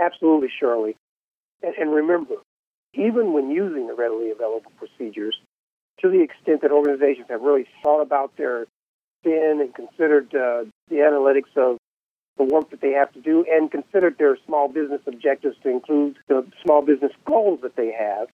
Absolutely, 0.00 0.48
Shirley. 0.58 0.96
And, 1.62 1.74
and 1.74 1.92
remember, 1.92 2.36
even 2.94 3.34
when 3.34 3.50
using 3.50 3.86
the 3.86 3.94
readily 3.94 4.30
available 4.30 4.72
procedures, 4.78 5.38
to 6.00 6.08
the 6.08 6.22
extent 6.22 6.62
that 6.62 6.72
organizations 6.72 7.26
have 7.28 7.42
really 7.42 7.66
thought 7.82 8.00
about 8.00 8.34
their 8.38 8.64
spin 9.20 9.58
and 9.60 9.74
considered 9.74 10.34
uh, 10.34 10.64
the 10.88 10.96
analytics 10.96 11.54
of 11.54 11.76
the 12.42 12.52
work 12.52 12.70
that 12.70 12.80
they 12.80 12.92
have 12.92 13.12
to 13.12 13.20
do 13.20 13.44
and 13.50 13.70
considered 13.70 14.16
their 14.18 14.36
small 14.46 14.68
business 14.68 15.00
objectives 15.06 15.56
to 15.62 15.68
include 15.68 16.16
the 16.28 16.46
small 16.62 16.82
business 16.82 17.12
goals 17.24 17.60
that 17.62 17.76
they 17.76 17.92
have, 17.92 18.28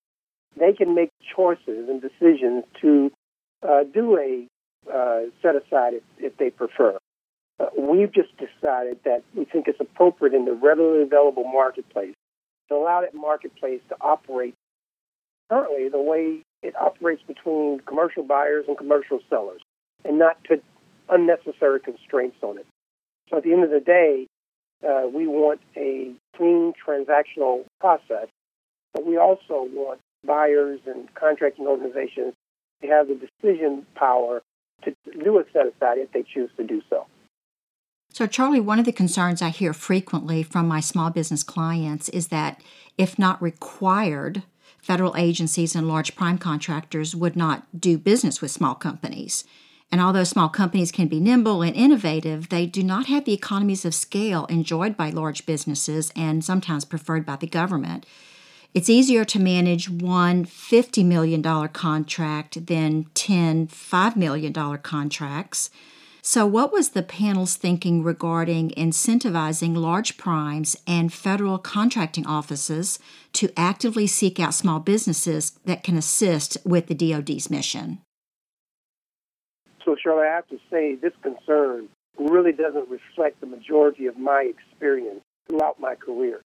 they 0.59 0.73
can 0.73 0.95
make 0.95 1.11
choices 1.37 1.89
and 1.89 2.01
decisions 2.01 2.65
to 2.81 3.11
uh, 3.63 3.85
do 3.93 4.17
a 4.17 4.47
uh, 4.93 5.21
set 5.43 5.57
aside 5.57 5.95
if, 5.95 6.03
if 6.19 6.37
they 6.39 6.51
prefer. 6.51 6.97
Uh, 7.61 7.67
we've 7.77 8.13
just 8.13 8.31
decided 8.39 8.99
that 9.05 9.23
we 9.35 9.45
think 9.45 9.67
it's 9.69 9.81
appropriate 9.81 10.35
in 10.35 10.45
the 10.45 10.55
readily 10.55 11.03
available 11.03 11.45
marketplace 11.45 12.15
to 12.69 12.75
allow 12.75 13.01
that 13.01 13.15
marketplace 13.15 13.81
to 13.89 13.97
operate 14.01 14.55
currently 15.51 15.89
the 15.89 16.01
way 16.01 16.43
it 16.63 16.75
operates 16.77 17.23
between 17.27 17.81
commercial 17.81 18.23
buyers 18.23 18.65
and 18.69 18.79
commercial 18.79 19.21
sellers 19.29 19.61
and 20.05 20.19
not 20.19 20.37
put 20.45 20.63
unnecessary 21.09 21.81
constraints 21.81 22.37
on 22.43 22.59
it. 22.59 22.67
So 23.31 23.39
at 23.39 23.45
the 23.45 23.53
end 23.53 23.65
of 23.65 23.71
the 23.71 23.81
day, 23.81 24.27
uh, 24.87 25.09
we 25.13 25.27
want 25.27 25.61
a 25.77 26.13
clean 26.37 26.73
transactional 26.87 27.65
process, 27.81 28.29
but 28.95 29.05
we 29.05 29.17
also 29.17 29.69
want 29.73 30.01
buyers 30.27 30.81
and 30.87 31.13
contracting 31.15 31.67
organizations 31.67 32.35
to 32.83 32.89
have 32.89 33.09
the 33.09 33.15
decision 33.15 33.87
power 33.95 34.43
to 34.85 34.95
do 35.23 35.39
a 35.39 35.45
set 35.53 35.67
aside 35.67 35.99
if 35.99 36.13
they 36.13 36.23
choose 36.23 36.51
to 36.57 36.65
do 36.65 36.81
so. 36.89 37.07
So, 38.11 38.27
Charlie, 38.27 38.61
one 38.61 38.79
of 38.79 38.85
the 38.85 38.93
concerns 38.93 39.43
I 39.43 39.51
hear 39.51 39.73
frequently 39.73 40.43
from 40.43 40.67
my 40.67 40.81
small 40.81 41.11
business 41.11 41.43
clients 41.43 42.09
is 42.09 42.29
that 42.29 42.63
if 42.97 43.19
not 43.19 43.43
required, 43.43 44.45
federal 44.79 45.17
agencies 45.17 45.75
and 45.75 45.87
large 45.87 46.17
prime 46.17 46.39
contractors 46.39 47.15
would 47.15 47.37
not 47.37 47.67
do 47.79 47.99
business 47.99 48.41
with 48.41 48.51
small 48.51 48.75
companies. 48.75 49.45
And 49.91 50.01
although 50.01 50.25
small 50.25 50.49
companies 50.49 50.93
can 50.93 51.09
be 51.09 51.21
nimble 51.21 51.63
and 51.63 51.75
innovative, 51.75 52.51
they 52.51 52.67
do 52.67 52.83
not 52.83 53.07
have 53.07 53.25
the 53.25 53.33
economies 53.33 53.85
of 53.85 53.95
scale 53.95 54.45
enjoyed 54.47 54.97
by 54.97 55.11
large 55.11 55.47
businesses 55.47 56.13
and 56.15 56.45
sometimes 56.45 56.85
preferred 56.85 57.25
by 57.25 57.37
the 57.37 57.47
government. 57.47 58.05
It's 58.75 58.91
easier 58.91 59.25
to 59.25 59.41
manage 59.41 59.89
one 59.89 60.45
$50 60.45 61.05
million 61.05 61.43
contract 61.69 62.67
than 62.67 63.07
10 63.15 63.69
$5 63.69 64.17
million 64.17 64.53
contracts. 64.53 65.71
So, 66.21 66.45
what 66.45 66.71
was 66.71 66.91
the 66.91 67.03
panel's 67.03 67.57
thinking 67.57 68.03
regarding 68.03 68.71
incentivizing 68.71 69.75
large 69.75 70.19
primes 70.19 70.77
and 70.87 71.11
federal 71.11 71.57
contracting 71.57 72.27
offices 72.27 72.99
to 73.33 73.51
actively 73.57 74.07
seek 74.07 74.39
out 74.39 74.53
small 74.53 74.81
businesses 74.81 75.53
that 75.65 75.83
can 75.83 75.97
assist 75.97 76.59
with 76.67 76.89
the 76.89 76.95
DoD's 76.95 77.51
mission? 77.51 78.03
So, 79.89 79.97
Shirley, 79.97 80.27
I 80.29 80.35
have 80.35 80.47
to 80.49 80.59
say 80.71 80.97
this 80.97 81.15
concern 81.23 81.89
really 82.19 82.53
doesn't 82.53 82.91
reflect 82.91 83.41
the 83.41 83.47
majority 83.47 84.05
of 84.05 84.19
my 84.19 84.43
experience 84.43 85.23
throughout 85.49 85.81
my 85.81 85.95
career. 85.95 86.43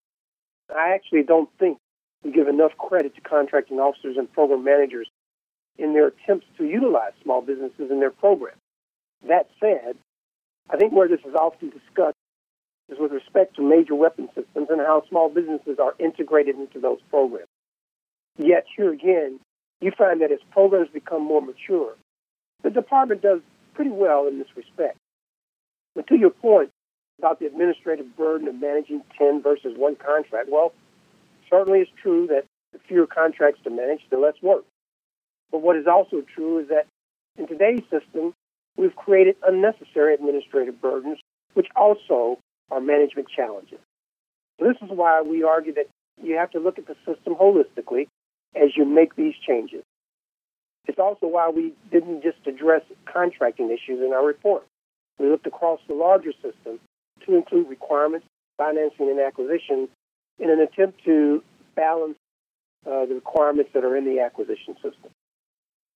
I 0.71 0.95
actually 0.95 1.25
don't 1.25 1.51
think 1.59 1.79
we 2.23 2.31
give 2.31 2.47
enough 2.47 2.71
credit 2.79 3.17
to 3.17 3.21
contracting 3.21 3.81
officers 3.81 4.17
and 4.17 4.33
program 4.33 4.63
managers 4.63 5.09
in 5.77 5.93
their 5.93 6.07
attempts 6.07 6.47
to 6.59 6.65
utilize 6.65 7.15
small 7.25 7.43
businesses 7.43 7.91
in 7.91 7.99
their 7.99 8.13
programs. 8.13 8.61
That 9.27 9.49
said, 9.59 9.97
I 10.71 10.77
think 10.77 10.93
where 10.93 11.09
this 11.09 11.27
is 11.27 11.35
often 11.35 11.71
discussed 11.71 12.15
is 12.91 12.99
with 13.01 13.11
respect 13.11 13.57
to 13.57 13.69
major 13.69 13.97
weapon 13.97 14.29
systems 14.37 14.69
and 14.71 14.81
how 14.81 15.03
small 15.09 15.29
businesses 15.29 15.81
are 15.83 15.95
integrated 15.99 16.55
into 16.61 16.79
those 16.79 17.01
programs. 17.11 17.49
Yet, 18.39 18.67
here 18.77 18.93
again, 18.93 19.41
you 19.81 19.91
find 19.99 20.21
that 20.21 20.31
as 20.31 20.39
programs 20.53 20.91
become 20.91 21.23
more 21.25 21.43
mature, 21.43 21.97
the 22.63 22.71
department 22.71 23.23
does 23.23 23.41
pretty 23.75 23.91
well 23.91 24.27
in 24.29 24.39
this 24.39 24.49
respect. 24.57 24.97
But 25.95 26.07
to 26.09 26.17
your 26.17 26.31
point 26.31 26.71
about 27.19 27.39
the 27.39 27.47
administrative 27.47 28.17
burden 28.17 28.49
of 28.49 28.55
managing 28.61 29.03
10 29.19 29.43
versus 29.43 29.75
one 29.77 29.97
contract, 29.97 30.49
well, 30.51 30.73
certainly 31.51 31.81
it's 31.81 31.91
true 32.03 32.27
that 32.29 32.45
the 32.73 32.79
fewer 32.89 33.07
contracts 33.07 33.61
to 33.65 33.71
manage, 33.71 34.01
the 34.11 34.17
less 34.17 34.35
work. 34.43 34.65
But 35.51 35.63
what 35.63 35.77
is 35.77 35.87
also 35.87 36.23
true 36.35 36.59
is 36.61 36.69
that 36.69 36.87
in 37.37 37.47
today's 37.47 37.83
system, 37.91 38.33
we've 38.77 38.97
created 38.97 39.37
unnecessary 39.47 40.15
administrative 40.15 40.81
burdens, 40.81 41.19
which 41.55 41.69
also 41.77 42.39
are 42.71 42.81
management 42.81 43.29
challenges. 43.29 43.79
So 44.59 44.67
this 44.67 44.77
is 44.83 44.89
why 44.91 45.23
we 45.23 45.43
argue 45.43 45.75
that 45.75 45.89
you 46.23 46.37
have 46.37 46.51
to 46.53 46.59
look 46.59 46.79
at 46.79 46.87
the 46.87 46.97
system 47.07 47.35
holistically 47.35 48.09
as 48.55 48.71
you 48.77 48.85
make 48.85 49.15
these 49.17 49.35
changes. 49.47 49.83
It's 50.87 50.99
also 50.99 51.27
why 51.27 51.49
we 51.49 51.73
didn't 51.91 52.23
just 52.23 52.39
address 52.47 52.83
contracting 53.05 53.67
issues 53.67 54.01
in 54.05 54.13
our 54.13 54.27
report. 54.27 54.67
We 55.19 55.29
looked 55.29 55.47
across 55.47 55.81
the 55.87 55.95
larger 55.95 56.33
system 56.33 56.81
to 57.27 57.37
include 57.37 57.69
requirements, 57.69 58.27
financing, 58.59 59.09
and 59.11 59.21
acquisition 59.21 59.89
in 60.39 60.51
an 60.51 60.61
attempt 60.61 61.05
to 61.05 61.43
balance 61.77 62.17
uh, 62.87 63.07
the 63.07 63.15
requirements 63.15 63.71
that 63.75 63.85
are 63.85 63.97
in 63.97 64.05
the 64.05 64.21
acquisition 64.21 64.75
system. 64.75 65.11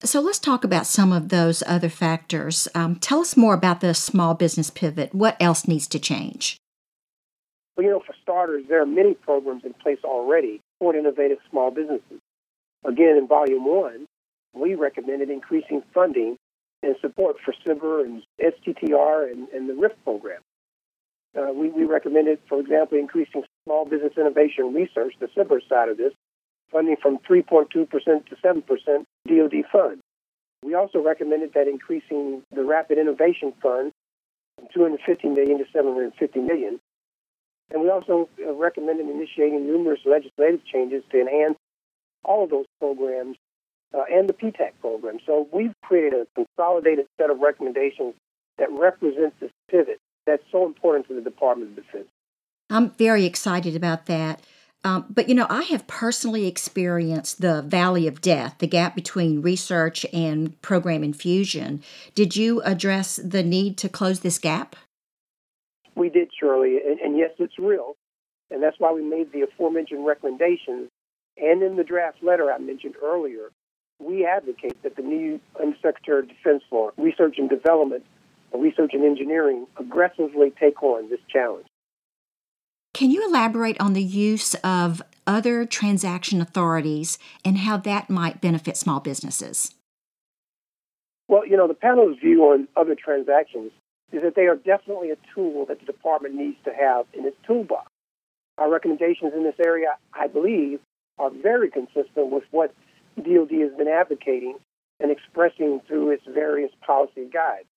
So 0.02 0.20
let's 0.20 0.38
talk 0.38 0.62
about 0.62 0.86
some 0.86 1.12
of 1.12 1.30
those 1.30 1.62
other 1.66 1.88
factors. 1.88 2.68
Um, 2.74 2.96
tell 2.96 3.20
us 3.20 3.36
more 3.36 3.54
about 3.54 3.80
the 3.80 3.94
small 3.94 4.34
business 4.34 4.70
pivot. 4.70 5.14
What 5.14 5.36
else 5.40 5.66
needs 5.66 5.88
to 5.88 5.98
change? 5.98 6.58
Well, 7.76 7.84
you 7.84 7.90
know, 7.90 8.02
for 8.06 8.14
starters, 8.22 8.64
there 8.68 8.80
are 8.80 8.86
many 8.86 9.14
programs 9.14 9.64
in 9.64 9.74
place 9.74 9.98
already 10.04 10.60
for 10.78 10.94
innovative 10.94 11.38
small 11.50 11.70
businesses. 11.70 12.20
Again, 12.84 13.16
in 13.16 13.26
Volume 13.26 13.64
1, 13.64 14.06
we 14.56 14.74
recommended 14.74 15.30
increasing 15.30 15.82
funding 15.92 16.36
and 16.82 16.96
support 17.00 17.36
for 17.44 17.52
SBIR 17.66 18.04
and 18.04 18.22
STTR 18.40 19.30
and, 19.30 19.48
and 19.48 19.68
the 19.68 19.74
RIF 19.74 19.92
program. 20.04 20.40
Uh, 21.36 21.52
we, 21.52 21.68
we 21.68 21.84
recommended, 21.84 22.38
for 22.48 22.60
example, 22.60 22.98
increasing 22.98 23.42
small 23.64 23.84
business 23.84 24.12
innovation 24.16 24.72
research, 24.72 25.14
the 25.20 25.26
SBIR 25.26 25.60
side 25.68 25.88
of 25.88 25.96
this, 25.96 26.12
funding 26.70 26.96
from 27.00 27.18
3.2% 27.18 27.68
to 27.70 27.88
7% 28.44 29.04
DoD 29.28 29.64
fund. 29.70 30.00
We 30.64 30.74
also 30.74 31.00
recommended 31.02 31.52
that 31.54 31.68
increasing 31.68 32.42
the 32.50 32.64
Rapid 32.64 32.98
Innovation 32.98 33.52
Fund 33.62 33.92
from 34.56 34.68
250 34.72 35.28
million 35.28 35.58
to 35.58 35.64
750 35.72 36.40
million. 36.40 36.80
And 37.70 37.82
we 37.82 37.90
also 37.90 38.28
uh, 38.40 38.52
recommended 38.54 39.08
initiating 39.08 39.66
numerous 39.66 40.00
legislative 40.06 40.64
changes 40.64 41.02
to 41.10 41.20
enhance 41.20 41.58
all 42.24 42.44
of 42.44 42.50
those 42.50 42.66
programs 42.80 43.36
uh, 43.96 44.04
and 44.12 44.28
the 44.28 44.32
PTAC 44.32 44.72
program. 44.80 45.18
So 45.24 45.48
we've 45.52 45.72
created 45.82 46.14
a 46.14 46.26
consolidated 46.34 47.06
set 47.18 47.30
of 47.30 47.38
recommendations 47.38 48.14
that 48.58 48.68
represents 48.70 49.36
this 49.40 49.50
pivot 49.70 49.98
that's 50.26 50.42
so 50.50 50.66
important 50.66 51.08
to 51.08 51.14
the 51.14 51.20
Department 51.20 51.70
of 51.70 51.84
Defense. 51.84 52.08
I'm 52.68 52.90
very 52.90 53.24
excited 53.24 53.76
about 53.76 54.06
that. 54.06 54.40
Um, 54.84 55.06
but 55.08 55.28
you 55.28 55.34
know, 55.34 55.46
I 55.48 55.62
have 55.64 55.86
personally 55.86 56.46
experienced 56.46 57.40
the 57.40 57.62
valley 57.62 58.06
of 58.06 58.20
death, 58.20 58.56
the 58.58 58.66
gap 58.66 58.94
between 58.94 59.42
research 59.42 60.04
and 60.12 60.60
program 60.62 61.02
infusion. 61.02 61.82
Did 62.14 62.36
you 62.36 62.60
address 62.62 63.16
the 63.16 63.42
need 63.42 63.78
to 63.78 63.88
close 63.88 64.20
this 64.20 64.38
gap? 64.38 64.76
We 65.94 66.10
did, 66.10 66.28
Shirley, 66.38 66.78
and, 66.86 67.00
and 67.00 67.18
yes, 67.18 67.30
it's 67.38 67.58
real. 67.58 67.96
And 68.50 68.62
that's 68.62 68.76
why 68.78 68.92
we 68.92 69.02
made 69.02 69.32
the 69.32 69.42
aforementioned 69.42 70.06
recommendations. 70.06 70.88
And 71.36 71.62
in 71.62 71.76
the 71.76 71.84
draft 71.84 72.22
letter 72.22 72.52
I 72.52 72.58
mentioned 72.58 72.94
earlier, 73.02 73.50
we 73.98 74.24
advocate 74.24 74.82
that 74.82 74.96
the 74.96 75.02
new 75.02 75.40
Undersecretary 75.60 76.20
of 76.20 76.28
Defense 76.28 76.62
for 76.68 76.92
Research 76.96 77.36
and 77.38 77.48
Development, 77.48 78.04
Research 78.52 78.90
and 78.94 79.04
Engineering, 79.04 79.66
aggressively 79.78 80.52
take 80.58 80.82
on 80.82 81.08
this 81.10 81.20
challenge. 81.28 81.66
Can 82.94 83.10
you 83.10 83.28
elaborate 83.28 83.78
on 83.80 83.92
the 83.92 84.02
use 84.02 84.54
of 84.56 85.02
other 85.26 85.66
transaction 85.66 86.40
authorities 86.40 87.18
and 87.44 87.58
how 87.58 87.76
that 87.78 88.08
might 88.08 88.40
benefit 88.40 88.76
small 88.76 89.00
businesses? 89.00 89.74
Well, 91.28 91.46
you 91.46 91.56
know, 91.56 91.68
the 91.68 91.74
panel's 91.74 92.18
view 92.18 92.44
on 92.44 92.68
other 92.76 92.94
transactions 92.94 93.72
is 94.12 94.22
that 94.22 94.34
they 94.34 94.46
are 94.46 94.56
definitely 94.56 95.10
a 95.10 95.16
tool 95.34 95.66
that 95.66 95.80
the 95.80 95.86
department 95.86 96.36
needs 96.36 96.56
to 96.64 96.72
have 96.72 97.06
in 97.12 97.26
its 97.26 97.36
toolbox. 97.46 97.90
Our 98.56 98.70
recommendations 98.70 99.34
in 99.34 99.42
this 99.42 99.56
area, 99.62 99.88
I 100.14 100.28
believe, 100.28 100.80
are 101.18 101.30
very 101.30 101.70
consistent 101.70 102.30
with 102.30 102.44
what 102.50 102.72
DoD 103.16 103.52
has 103.60 103.72
been 103.76 103.88
advocating 103.88 104.56
and 105.00 105.10
expressing 105.10 105.80
through 105.86 106.10
its 106.10 106.24
various 106.26 106.70
policy 106.86 107.26
guides. 107.32 107.68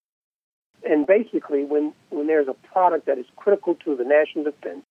And 0.83 1.05
basically, 1.05 1.65
when, 1.65 1.93
when 2.09 2.27
there's 2.27 2.47
a 2.47 2.53
product 2.71 3.07
that 3.07 3.17
is 3.17 3.25
critical 3.35 3.75
to 3.85 3.95
the 3.95 4.05
national 4.05 4.45
defense, 4.45 4.83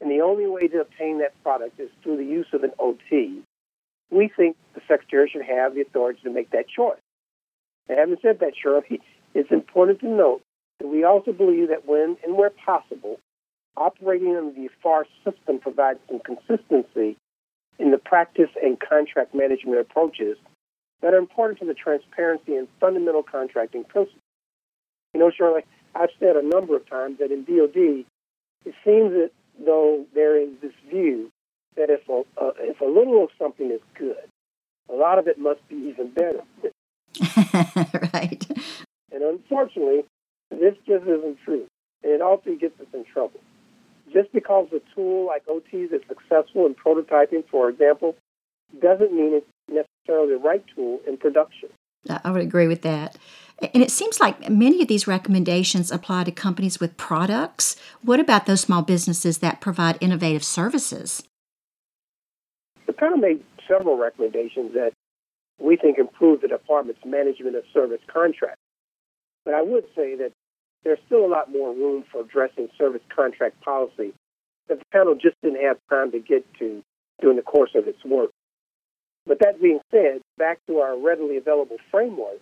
and 0.00 0.10
the 0.10 0.22
only 0.22 0.46
way 0.46 0.66
to 0.68 0.80
obtain 0.80 1.18
that 1.20 1.40
product 1.42 1.78
is 1.78 1.88
through 2.02 2.16
the 2.16 2.24
use 2.24 2.48
of 2.52 2.64
an 2.64 2.72
OT, 2.78 3.42
we 4.10 4.28
think 4.28 4.56
the 4.74 4.80
Secretary 4.88 5.30
should 5.30 5.42
have 5.42 5.74
the 5.74 5.82
authority 5.82 6.20
to 6.24 6.30
make 6.30 6.50
that 6.50 6.68
choice. 6.68 6.98
And 7.88 7.98
having 7.98 8.16
said 8.22 8.40
that, 8.40 8.54
Shirley, 8.60 9.00
it's 9.34 9.50
important 9.50 10.00
to 10.00 10.08
note 10.08 10.42
that 10.80 10.88
we 10.88 11.04
also 11.04 11.32
believe 11.32 11.68
that 11.68 11.86
when 11.86 12.16
and 12.24 12.36
where 12.36 12.50
possible, 12.50 13.18
operating 13.76 14.36
under 14.36 14.52
the 14.52 14.68
FAR 14.82 15.06
system 15.24 15.58
provides 15.58 15.98
some 16.08 16.20
consistency 16.20 17.16
in 17.78 17.90
the 17.90 17.98
practice 17.98 18.50
and 18.62 18.78
contract 18.80 19.34
management 19.34 19.80
approaches 19.80 20.36
that 21.02 21.12
are 21.12 21.18
important 21.18 21.58
to 21.60 21.66
the 21.66 21.74
transparency 21.74 22.56
and 22.56 22.68
fundamental 22.80 23.22
contracting 23.22 23.84
principles. 23.84 24.20
You 25.12 25.20
know, 25.20 25.30
Shirley, 25.30 25.62
I've 25.94 26.10
said 26.18 26.36
a 26.36 26.42
number 26.42 26.76
of 26.76 26.88
times 26.88 27.18
that 27.18 27.30
in 27.30 27.44
DoD, 27.44 28.04
it 28.64 28.74
seems 28.84 29.12
that 29.12 29.30
though 29.64 30.04
there 30.14 30.40
is 30.40 30.48
this 30.62 30.72
view 30.90 31.30
that 31.76 31.90
if 31.90 32.08
a, 32.08 32.22
uh, 32.40 32.52
if 32.58 32.80
a 32.80 32.84
little 32.84 33.24
of 33.24 33.30
something 33.38 33.70
is 33.70 33.80
good, 33.96 34.16
a 34.88 34.94
lot 34.94 35.18
of 35.18 35.26
it 35.28 35.38
must 35.38 35.66
be 35.68 35.76
even 35.76 36.10
better. 36.10 36.42
right. 38.14 38.46
And 39.14 39.22
unfortunately, 39.22 40.02
this 40.50 40.74
just 40.88 41.04
isn't 41.04 41.38
true. 41.44 41.66
And 42.02 42.12
it 42.12 42.20
also 42.20 42.56
gets 42.56 42.78
us 42.80 42.88
in 42.92 43.04
trouble. 43.04 43.38
Just 44.14 44.32
because 44.32 44.68
a 44.72 44.80
tool 44.94 45.26
like 45.26 45.44
OTs 45.46 45.92
is 45.92 46.00
successful 46.08 46.66
in 46.66 46.74
prototyping, 46.74 47.42
for 47.50 47.68
example, 47.68 48.14
doesn't 48.80 49.12
mean 49.12 49.34
it's 49.34 49.46
necessarily 49.68 50.34
the 50.34 50.38
right 50.38 50.64
tool 50.74 51.00
in 51.06 51.16
production. 51.16 51.68
I 52.08 52.30
would 52.30 52.42
agree 52.42 52.68
with 52.68 52.82
that. 52.82 53.16
And 53.72 53.82
it 53.82 53.90
seems 53.90 54.20
like 54.20 54.48
many 54.48 54.82
of 54.82 54.88
these 54.88 55.06
recommendations 55.06 55.90
apply 55.90 56.24
to 56.24 56.32
companies 56.32 56.78
with 56.78 56.96
products. 56.96 57.76
What 58.02 58.20
about 58.20 58.46
those 58.46 58.60
small 58.60 58.82
businesses 58.82 59.38
that 59.38 59.60
provide 59.60 59.98
innovative 60.00 60.44
services? 60.44 61.22
The 62.86 62.92
panel 62.92 63.16
made 63.16 63.42
several 63.66 63.96
recommendations 63.96 64.74
that 64.74 64.92
we 65.58 65.76
think 65.76 65.98
improve 65.98 66.40
the 66.40 66.48
department's 66.48 67.04
management 67.04 67.56
of 67.56 67.64
service 67.72 68.00
contracts. 68.12 68.60
But 69.44 69.54
I 69.54 69.62
would 69.62 69.84
say 69.96 70.14
that 70.16 70.32
there's 70.84 70.98
still 71.06 71.24
a 71.24 71.28
lot 71.28 71.50
more 71.50 71.74
room 71.74 72.04
for 72.10 72.20
addressing 72.20 72.68
service 72.78 73.02
contract 73.14 73.60
policy 73.62 74.12
that 74.68 74.78
the 74.78 74.84
panel 74.92 75.14
just 75.14 75.36
didn't 75.42 75.62
have 75.62 75.78
time 75.90 76.12
to 76.12 76.18
get 76.20 76.44
to 76.58 76.82
during 77.20 77.36
the 77.36 77.42
course 77.42 77.70
of 77.74 77.88
its 77.88 78.04
work. 78.04 78.30
But 79.26 79.38
that 79.40 79.60
being 79.60 79.80
said, 79.90 80.20
back 80.36 80.58
to 80.66 80.78
our 80.78 80.98
readily 80.98 81.38
available 81.38 81.78
framework, 81.90 82.40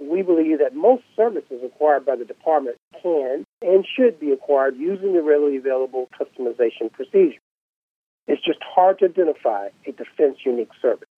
we 0.00 0.22
believe 0.22 0.58
that 0.60 0.74
most 0.74 1.02
services 1.16 1.60
acquired 1.64 2.06
by 2.06 2.14
the 2.14 2.24
department 2.24 2.76
can 3.02 3.44
and 3.62 3.84
should 3.96 4.20
be 4.20 4.30
acquired 4.30 4.76
using 4.76 5.12
the 5.12 5.22
readily 5.22 5.56
available 5.56 6.08
customization 6.18 6.92
procedure. 6.92 7.40
It's 8.28 8.44
just 8.44 8.60
hard 8.62 9.00
to 9.00 9.06
identify 9.06 9.68
a 9.86 9.92
defense 9.92 10.38
unique 10.44 10.70
service. 10.80 11.08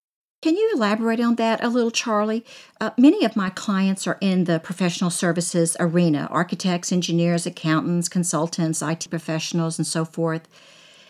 Can 0.42 0.56
you 0.56 0.70
elaborate 0.74 1.20
on 1.20 1.34
that 1.34 1.62
a 1.62 1.68
little, 1.68 1.90
Charlie? 1.90 2.46
Uh, 2.80 2.92
many 2.96 3.26
of 3.26 3.36
my 3.36 3.50
clients 3.50 4.06
are 4.06 4.16
in 4.22 4.44
the 4.44 4.58
professional 4.58 5.10
services 5.10 5.76
arena 5.78 6.28
architects, 6.30 6.92
engineers, 6.92 7.44
accountants, 7.44 8.08
consultants, 8.08 8.80
IT 8.80 9.06
professionals, 9.10 9.78
and 9.78 9.86
so 9.86 10.06
forth. 10.06 10.48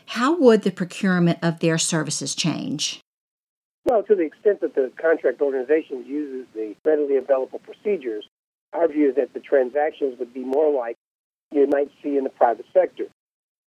How 0.06 0.36
would 0.36 0.62
the 0.62 0.72
procurement 0.72 1.38
of 1.42 1.60
their 1.60 1.78
services 1.78 2.34
change? 2.34 2.98
Well, 3.84 4.02
to 4.02 4.16
the 4.16 4.24
extent 4.24 4.62
that 4.62 4.74
the 4.74 4.90
contract 5.00 5.40
organization 5.40 6.04
uses 6.04 6.48
the 6.52 6.74
readily 6.84 7.16
available 7.16 7.60
procedures, 7.60 8.26
our 8.72 8.88
view 8.88 9.10
is 9.10 9.14
that 9.14 9.32
the 9.32 9.40
transactions 9.40 10.18
would 10.18 10.34
be 10.34 10.44
more 10.44 10.76
like 10.76 10.96
you 11.52 11.68
might 11.68 11.90
see 12.02 12.16
in 12.16 12.24
the 12.24 12.30
private 12.30 12.66
sector. 12.72 13.04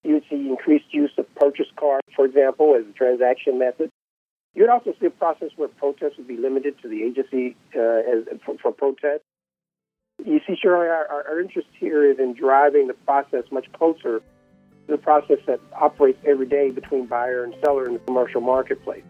You 0.04 0.16
would 0.16 0.24
see 0.30 0.50
increased 0.50 0.92
use 0.92 1.12
of 1.18 1.34
purchase 1.36 1.72
cards, 1.78 2.06
for 2.18 2.26
example, 2.26 2.76
as 2.78 2.86
a 2.86 2.92
transaction 2.92 3.58
method. 3.58 3.90
You'd 4.56 4.70
also 4.70 4.94
see 5.00 5.08
a 5.08 5.10
process 5.10 5.50
where 5.56 5.68
protests 5.68 6.18
would 6.18 6.28
be 6.28 6.38
limited 6.38 6.80
to 6.84 6.88
the 6.88 7.04
agency 7.04 7.56
uh, 7.76 7.80
as, 7.80 8.40
for, 8.46 8.56
for 8.62 8.72
protest. 8.72 9.24
You 10.24 10.40
see, 10.48 10.56
Shirley, 10.62 10.88
our, 10.88 11.08
our 11.08 11.40
interest 11.40 11.68
here 11.80 12.10
is 12.10 12.20
in 12.20 12.34
driving 12.34 12.88
the 12.88 12.94
process 12.94 13.44
much 13.52 13.66
closer 13.74 14.20
to 14.20 14.24
the 14.88 14.98
process 14.98 15.40
that 15.48 15.60
operates 15.74 16.20
every 16.26 16.46
day 16.46 16.70
between 16.70 17.08
buyer 17.08 17.44
and 17.44 17.56
seller 17.64 17.88
in 17.88 17.94
the 17.94 18.00
commercial 18.00 18.42
marketplace. 18.42 19.04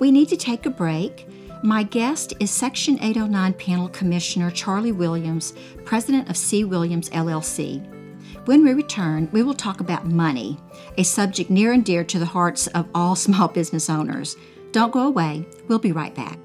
We 0.00 0.10
need 0.10 0.28
to 0.30 0.36
take 0.36 0.66
a 0.66 0.70
break. 0.70 1.28
My 1.62 1.84
guest 1.84 2.34
is 2.40 2.50
Section 2.50 2.98
809 3.00 3.52
Panel 3.54 3.88
Commissioner 3.88 4.50
Charlie 4.50 4.90
Williams, 4.90 5.54
President 5.84 6.28
of 6.28 6.36
C. 6.36 6.64
Williams 6.64 7.08
LLC. 7.10 8.01
When 8.44 8.64
we 8.64 8.72
return, 8.72 9.28
we 9.30 9.44
will 9.44 9.54
talk 9.54 9.78
about 9.78 10.04
money, 10.04 10.58
a 10.98 11.04
subject 11.04 11.48
near 11.48 11.72
and 11.72 11.84
dear 11.84 12.02
to 12.02 12.18
the 12.18 12.26
hearts 12.26 12.66
of 12.68 12.88
all 12.92 13.14
small 13.16 13.46
business 13.46 13.88
owners. 13.88 14.36
Don't 14.72 14.92
go 14.92 15.06
away. 15.06 15.46
We'll 15.68 15.78
be 15.78 15.92
right 15.92 16.12
back. 16.12 16.40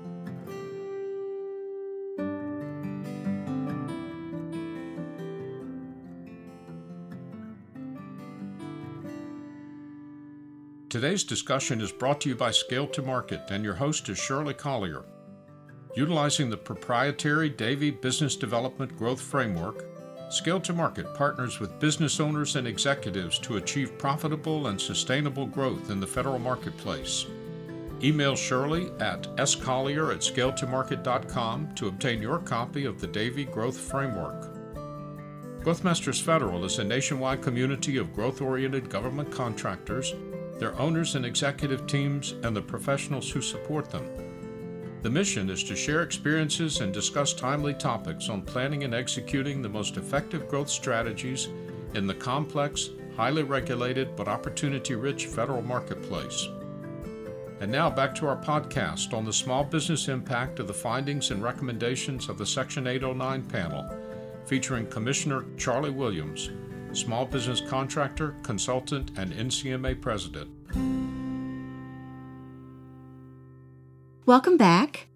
Today's 10.89 11.23
discussion 11.23 11.81
is 11.81 11.91
brought 11.91 12.21
to 12.21 12.29
you 12.29 12.35
by 12.35 12.51
Scale 12.51 12.87
to 12.89 13.01
Market, 13.01 13.41
and 13.49 13.63
your 13.63 13.73
host 13.73 14.07
is 14.09 14.19
Shirley 14.19 14.53
Collier. 14.53 15.03
Utilizing 15.95 16.51
the 16.51 16.57
proprietary 16.57 17.49
Davie 17.49 17.89
Business 17.89 18.35
Development 18.35 18.95
Growth 18.95 19.19
Framework, 19.19 19.96
Scale 20.29 20.59
to 20.61 20.73
Market 20.73 21.13
partners 21.13 21.59
with 21.59 21.79
business 21.79 22.19
owners 22.19 22.55
and 22.55 22.67
executives 22.67 23.39
to 23.39 23.57
achieve 23.57 23.97
profitable 23.97 24.67
and 24.67 24.79
sustainable 24.79 25.45
growth 25.45 25.89
in 25.89 25.99
the 25.99 26.07
federal 26.07 26.39
marketplace. 26.39 27.25
Email 28.03 28.35
Shirley 28.35 28.91
at 28.99 29.23
scollier 29.37 30.13
at 30.13 30.19
scaletomarket.com 30.19 31.73
to 31.75 31.87
obtain 31.87 32.21
your 32.21 32.39
copy 32.39 32.85
of 32.85 32.99
the 32.99 33.07
Davie 33.07 33.45
Growth 33.45 33.77
Framework. 33.77 34.53
Growthmasters 35.63 36.21
Federal 36.21 36.63
is 36.65 36.79
a 36.79 36.83
nationwide 36.83 37.41
community 37.41 37.97
of 37.97 38.13
growth 38.13 38.41
oriented 38.41 38.89
government 38.89 39.31
contractors 39.31 40.13
their 40.59 40.77
owners 40.79 41.15
and 41.15 41.25
executive 41.25 41.85
teams, 41.87 42.33
and 42.43 42.55
the 42.55 42.61
professionals 42.61 43.29
who 43.29 43.41
support 43.41 43.89
them. 43.89 44.26
The 45.03 45.09
mission 45.09 45.49
is 45.49 45.63
to 45.65 45.75
share 45.75 46.01
experiences 46.01 46.81
and 46.81 46.91
discuss 46.91 47.33
timely 47.33 47.75
topics 47.75 48.29
on 48.29 48.41
planning 48.41 48.83
and 48.83 48.95
executing 48.95 49.61
the 49.61 49.69
most 49.69 49.95
effective 49.95 50.47
growth 50.47 50.69
strategies 50.69 51.49
in 51.93 52.07
the 52.07 52.15
complex, 52.15 52.89
highly 53.15 53.43
regulated, 53.43 54.15
but 54.15 54.27
opportunity 54.27 54.95
rich 54.95 55.27
federal 55.27 55.61
marketplace. 55.61 56.47
And 57.59 57.71
now 57.71 57.89
back 57.89 58.13
to 58.15 58.27
our 58.27 58.37
podcast 58.37 59.13
on 59.13 59.23
the 59.23 59.33
small 59.33 59.63
business 59.63 60.07
impact 60.07 60.59
of 60.59 60.67
the 60.67 60.73
findings 60.73 61.31
and 61.31 61.41
recommendations 61.43 62.27
of 62.27 62.37
the 62.37 62.45
Section 62.45 62.87
809 62.87 63.43
panel, 63.43 63.89
featuring 64.45 64.87
Commissioner 64.87 65.45
Charlie 65.57 65.89
Williams, 65.89 66.49
small 66.91 67.25
business 67.25 67.61
contractor, 67.61 68.35
consultant, 68.43 69.11
and 69.17 69.31
NCMA 69.31 70.01
president. 70.01 70.49
Welcome 74.27 74.57
back. 74.57 75.07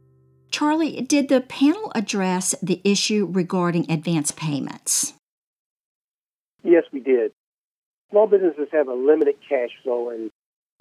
Charlie, 0.51 1.01
did 1.01 1.27
the 1.27 1.41
panel 1.41 1.91
address 1.93 2.55
the 2.63 2.79
issue 2.85 3.27
regarding 3.29 3.91
advance 3.91 4.31
payments? 4.31 5.11
Yes, 6.63 6.85
we 6.93 7.01
did. 7.01 7.33
Small 8.09 8.27
businesses 8.27 8.69
have 8.71 8.87
a 8.87 8.93
limited 8.93 9.35
cash 9.49 9.71
flow, 9.83 10.11
and 10.11 10.31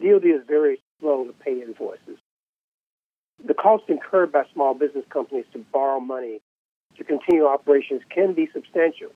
DoD 0.01 0.27
is 0.27 0.47
very 0.47 0.81
slow 1.01 1.25
to 1.25 1.33
pay 1.33 1.61
invoices. 1.61 2.19
The 3.45 3.53
cost 3.53 3.83
incurred 3.89 4.31
by 4.31 4.45
small 4.55 4.75
business 4.75 5.05
companies 5.13 5.47
to 5.53 5.65
borrow 5.73 5.99
money 5.99 6.39
to 6.99 7.03
continue 7.03 7.47
operations 7.47 8.03
can 8.15 8.35
be 8.35 8.49
substantial. 8.53 9.09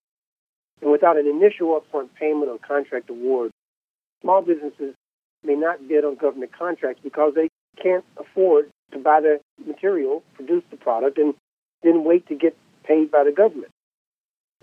And 0.83 0.91
without 0.91 1.17
an 1.17 1.29
initial 1.29 1.81
upfront 1.81 2.09
payment 2.19 2.51
or 2.51 2.59
contract 2.59 3.11
award, 3.11 3.53
small 4.23 4.43
businesses 4.43 4.97
may 5.45 5.55
not 5.55 5.87
bid 5.87 6.05
on 6.05 6.17
government 6.17 6.51
contracts 6.59 7.01
because 7.05 7.35
they 7.37 7.49
can't 7.81 8.05
afford 8.17 8.71
to 8.95 8.99
buy 8.99 9.21
the 9.21 9.41
material, 9.67 10.23
produce 10.35 10.63
the 10.71 10.77
product, 10.77 11.19
and 11.19 11.35
then 11.83 12.05
wait 12.05 12.27
to 12.29 12.35
get 12.35 12.57
paid 12.85 13.11
by 13.11 13.25
the 13.25 13.33
government. 13.33 13.71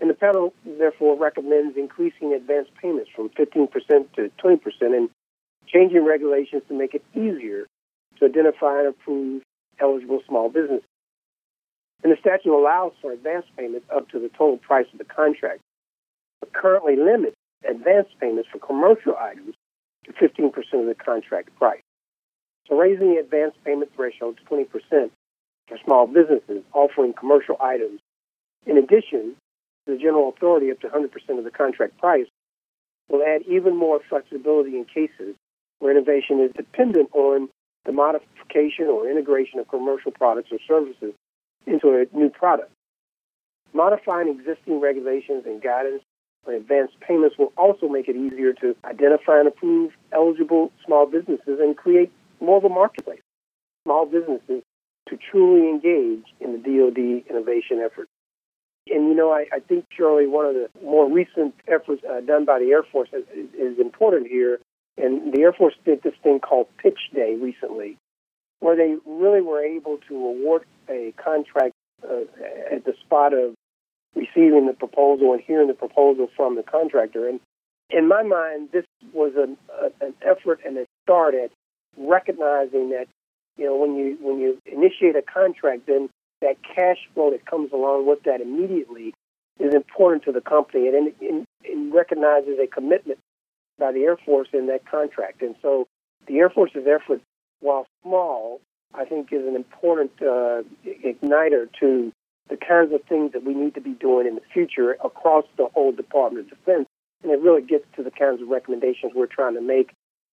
And 0.00 0.10
the 0.10 0.14
panel 0.14 0.52
therefore 0.66 1.16
recommends 1.16 1.76
increasing 1.76 2.32
advance 2.32 2.68
payments 2.80 3.10
from 3.14 3.28
15% 3.30 3.70
to 4.16 4.30
20% 4.42 4.58
and 4.80 5.08
changing 5.68 6.04
regulations 6.04 6.64
to 6.68 6.74
make 6.74 6.94
it 6.94 7.04
easier 7.14 7.66
to 8.18 8.24
identify 8.24 8.80
and 8.80 8.88
approve 8.88 9.42
eligible 9.80 10.20
small 10.26 10.48
businesses. 10.48 10.84
And 12.02 12.10
the 12.12 12.16
statute 12.20 12.52
allows 12.52 12.92
for 13.00 13.12
advance 13.12 13.46
payments 13.56 13.86
up 13.94 14.08
to 14.10 14.18
the 14.18 14.28
total 14.28 14.56
price 14.56 14.86
of 14.92 14.98
the 14.98 15.04
contract, 15.04 15.60
but 16.40 16.52
currently 16.52 16.96
limits 16.96 17.36
advance 17.68 18.08
payments 18.20 18.48
for 18.50 18.58
commercial 18.58 19.14
items 19.16 19.54
to 20.06 20.12
15% 20.12 20.46
of 20.80 20.86
the 20.86 20.96
contract 20.96 21.54
price. 21.56 21.80
So 22.68 22.76
raising 22.76 23.14
the 23.14 23.20
advance 23.20 23.54
payment 23.64 23.90
threshold 23.94 24.38
to 24.38 24.54
20% 24.54 25.10
for 25.68 25.78
small 25.84 26.06
businesses 26.06 26.62
offering 26.72 27.12
commercial 27.12 27.56
items, 27.60 28.00
in 28.66 28.78
addition 28.78 29.36
to 29.86 29.92
the 29.92 29.98
general 29.98 30.28
authority 30.28 30.70
up 30.70 30.80
to 30.80 30.88
100% 30.88 31.38
of 31.38 31.44
the 31.44 31.50
contract 31.50 31.98
price, 31.98 32.26
will 33.08 33.22
add 33.22 33.42
even 33.48 33.76
more 33.76 34.00
flexibility 34.08 34.76
in 34.76 34.84
cases 34.84 35.34
where 35.78 35.90
innovation 35.90 36.40
is 36.40 36.52
dependent 36.56 37.10
on 37.14 37.48
the 37.84 37.92
modification 37.92 38.86
or 38.86 39.10
integration 39.10 39.58
of 39.58 39.68
commercial 39.68 40.12
products 40.12 40.50
or 40.52 40.58
services 40.66 41.12
into 41.66 41.88
a 41.88 42.16
new 42.16 42.30
product. 42.30 42.70
Modifying 43.74 44.28
existing 44.28 44.80
regulations 44.80 45.44
and 45.46 45.60
guidance 45.60 46.02
on 46.46 46.54
advance 46.54 46.90
payments 47.00 47.36
will 47.38 47.52
also 47.56 47.88
make 47.88 48.08
it 48.08 48.16
easier 48.16 48.52
to 48.52 48.76
identify 48.84 49.38
and 49.38 49.48
approve 49.48 49.92
eligible 50.12 50.70
small 50.84 51.06
businesses 51.06 51.58
and 51.60 51.76
create 51.76 52.12
a 52.42 52.68
marketplace. 52.68 53.20
Small 53.84 54.06
businesses 54.06 54.62
to 55.08 55.18
truly 55.30 55.68
engage 55.68 56.24
in 56.40 56.52
the 56.52 56.58
DoD 56.58 57.28
innovation 57.28 57.80
effort. 57.84 58.08
And 58.88 59.08
you 59.08 59.14
know, 59.14 59.30
I, 59.32 59.46
I 59.52 59.60
think 59.60 59.86
Shirley, 59.96 60.26
one 60.26 60.46
of 60.46 60.54
the 60.54 60.68
more 60.84 61.10
recent 61.10 61.54
efforts 61.68 62.02
uh, 62.08 62.20
done 62.20 62.44
by 62.44 62.58
the 62.58 62.70
Air 62.70 62.82
Force 62.82 63.08
is, 63.12 63.24
is 63.54 63.78
important 63.78 64.26
here. 64.26 64.58
And 64.96 65.32
the 65.32 65.40
Air 65.40 65.52
Force 65.52 65.74
did 65.84 66.02
this 66.02 66.14
thing 66.22 66.40
called 66.40 66.66
Pitch 66.78 66.98
Day 67.14 67.36
recently, 67.40 67.96
where 68.60 68.76
they 68.76 68.96
really 69.06 69.40
were 69.40 69.62
able 69.62 69.98
to 70.08 70.14
award 70.14 70.64
a 70.88 71.14
contract 71.22 71.74
uh, 72.04 72.24
at 72.70 72.84
the 72.84 72.94
spot 73.00 73.32
of 73.32 73.54
receiving 74.14 74.66
the 74.66 74.74
proposal 74.74 75.32
and 75.32 75.40
hearing 75.40 75.68
the 75.68 75.74
proposal 75.74 76.28
from 76.36 76.56
the 76.56 76.62
contractor. 76.62 77.28
And 77.28 77.40
in 77.88 78.08
my 78.08 78.22
mind, 78.22 78.70
this 78.72 78.84
was 79.12 79.32
an, 79.36 79.56
a, 79.80 80.04
an 80.04 80.14
effort 80.22 80.60
and 80.66 80.76
a 80.76 80.86
start 81.04 81.34
at 81.34 81.50
recognizing 81.96 82.90
that 82.90 83.06
you 83.56 83.66
know 83.66 83.76
when 83.76 83.96
you 83.96 84.16
when 84.20 84.38
you 84.38 84.58
initiate 84.66 85.16
a 85.16 85.22
contract, 85.22 85.86
then 85.86 86.08
that 86.40 86.56
cash 86.62 86.98
flow 87.14 87.30
that 87.30 87.46
comes 87.46 87.72
along 87.72 88.06
with 88.06 88.22
that 88.24 88.40
immediately 88.40 89.14
is 89.60 89.74
important 89.74 90.24
to 90.24 90.32
the 90.32 90.40
company, 90.40 90.88
and 90.88 91.12
it, 91.20 91.46
it 91.62 91.94
recognizes 91.94 92.58
a 92.58 92.66
commitment 92.66 93.18
by 93.78 93.92
the 93.92 94.00
Air 94.00 94.16
Force 94.16 94.48
in 94.52 94.66
that 94.66 94.86
contract. 94.90 95.42
And 95.42 95.54
so, 95.62 95.86
the 96.26 96.38
Air 96.38 96.50
Force's 96.50 96.86
effort, 96.86 97.20
while 97.60 97.86
small, 98.02 98.60
I 98.94 99.04
think 99.04 99.32
is 99.32 99.46
an 99.46 99.56
important 99.56 100.10
uh, 100.20 100.62
igniter 100.84 101.68
to 101.80 102.12
the 102.48 102.56
kinds 102.56 102.92
of 102.92 103.02
things 103.08 103.32
that 103.32 103.44
we 103.44 103.54
need 103.54 103.74
to 103.74 103.80
be 103.80 103.92
doing 103.92 104.26
in 104.26 104.34
the 104.34 104.42
future 104.52 104.96
across 105.04 105.44
the 105.56 105.66
whole 105.72 105.92
Department 105.92 106.46
of 106.46 106.50
Defense. 106.50 106.86
And 107.22 107.30
it 107.30 107.40
really 107.40 107.62
gets 107.62 107.84
to 107.96 108.02
the 108.02 108.10
kinds 108.10 108.42
of 108.42 108.48
recommendations 108.48 109.12
we're 109.14 109.26
trying 109.26 109.54
to 109.54 109.60
make 109.60 109.92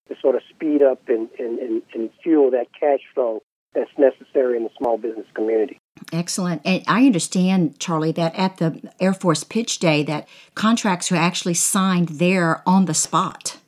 to 0.08 0.16
sort 0.20 0.34
of 0.34 0.42
speed 0.50 0.82
up 0.82 1.00
and, 1.08 1.28
and, 1.38 1.58
and, 1.58 1.82
and 1.94 2.10
fuel 2.22 2.50
that 2.50 2.66
cash 2.78 3.00
flow 3.14 3.42
that's 3.74 3.90
necessary 3.98 4.56
in 4.56 4.64
the 4.64 4.70
small 4.78 4.96
business 4.96 5.26
community. 5.34 5.78
Excellent. 6.12 6.62
And 6.64 6.82
I 6.86 7.06
understand, 7.06 7.78
Charlie, 7.78 8.12
that 8.12 8.34
at 8.34 8.56
the 8.56 8.90
Air 8.98 9.12
Force 9.12 9.44
Pitch 9.44 9.78
Day 9.78 10.02
that 10.04 10.28
contracts 10.54 11.10
were 11.10 11.16
actually 11.16 11.54
signed 11.54 12.08
there 12.08 12.62
on 12.66 12.86
the 12.86 12.94
spot. 12.94 13.58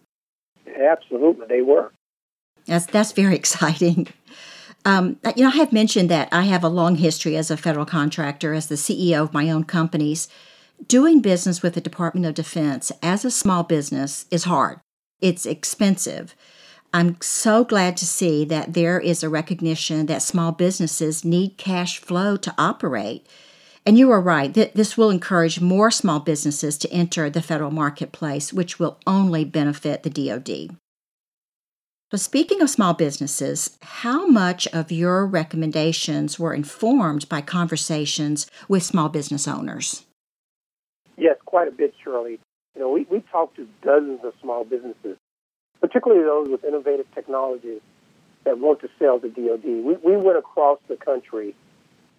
Absolutely, 0.81 1.47
they 1.49 1.63
were. 1.63 1.93
That's 2.67 2.87
that's 2.87 3.13
very 3.13 3.35
exciting. 3.43 4.09
Um, 4.87 5.19
you 5.37 5.43
know, 5.43 5.51
I 5.51 5.57
have 5.57 5.73
mentioned 5.73 6.09
that 6.09 6.29
I 6.33 6.45
have 6.45 6.65
a 6.65 6.69
long 6.69 6.97
history 6.97 7.37
as 7.37 7.51
a 7.51 7.57
federal 7.57 7.85
contractor, 7.85 8.55
as 8.55 8.69
the 8.69 8.77
CEO 8.77 9.23
of 9.23 9.35
my 9.35 9.51
own 9.51 9.65
companies. 9.65 10.29
Doing 10.87 11.21
business 11.21 11.63
with 11.63 11.75
the 11.75 11.83
Department 11.83 12.25
of 12.25 12.33
Defense 12.33 12.91
as 13.03 13.23
a 13.27 13.31
small 13.31 13.63
business 13.63 14.25
is 14.31 14.45
hard 14.45 14.81
it's 15.21 15.47
expensive. 15.47 16.35
I'm 16.93 17.21
so 17.21 17.65
glad 17.65 17.97
to 17.99 18.07
see 18.07 18.45
that 18.47 18.75
there 18.75 18.99
is 18.99 19.23
a 19.23 19.29
recognition 19.29 20.07
that 20.07 20.23
small 20.23 20.51
businesses 20.51 21.25
need 21.25 21.57
cash 21.57 21.99
flow 21.99 22.37
to 22.39 22.55
operate. 22.59 23.27
And 23.87 23.97
you 23.97 24.11
are 24.11 24.21
right, 24.21 24.53
that 24.55 24.75
this 24.75 24.97
will 24.97 25.11
encourage 25.11 25.61
more 25.61 25.91
small 25.91 26.21
businesses 26.21 26.77
to 26.79 26.93
enter 26.93 27.31
the 27.31 27.43
federal 27.43 27.71
marketplace, 27.71 28.53
which 28.53 28.79
will 28.79 28.99
only 29.07 29.45
benefit 29.45 30.03
the 30.03 30.11
DoD. 30.11 30.77
But 32.11 32.21
speaking 32.21 32.61
of 32.61 32.69
small 32.69 32.93
businesses, 32.93 33.79
how 33.83 34.27
much 34.27 34.67
of 34.69 34.91
your 34.91 35.25
recommendations 35.25 36.41
were 36.41 36.53
informed 36.53 37.29
by 37.29 37.41
conversations 37.41 38.51
with 38.69 38.83
small 38.83 39.09
business 39.09 39.47
owners? 39.47 40.05
Yes, 41.17 41.37
quite 41.45 41.69
a 41.69 41.71
bit, 41.71 41.95
Shirley. 42.03 42.41
You 42.81 42.87
know, 42.87 42.93
we, 42.93 43.07
we 43.11 43.23
talked 43.31 43.57
to 43.57 43.69
dozens 43.83 44.21
of 44.25 44.33
small 44.41 44.65
businesses, 44.65 45.19
particularly 45.83 46.25
those 46.25 46.49
with 46.49 46.65
innovative 46.65 47.05
technologies 47.15 47.83
that 48.45 48.59
want 48.59 48.81
to 48.81 48.89
sell 48.99 49.21
to 49.21 49.29
DoD. 49.29 49.65
We, 49.65 49.97
we 50.03 50.17
went 50.17 50.39
across 50.39 50.79
the 50.89 50.97
country, 50.97 51.55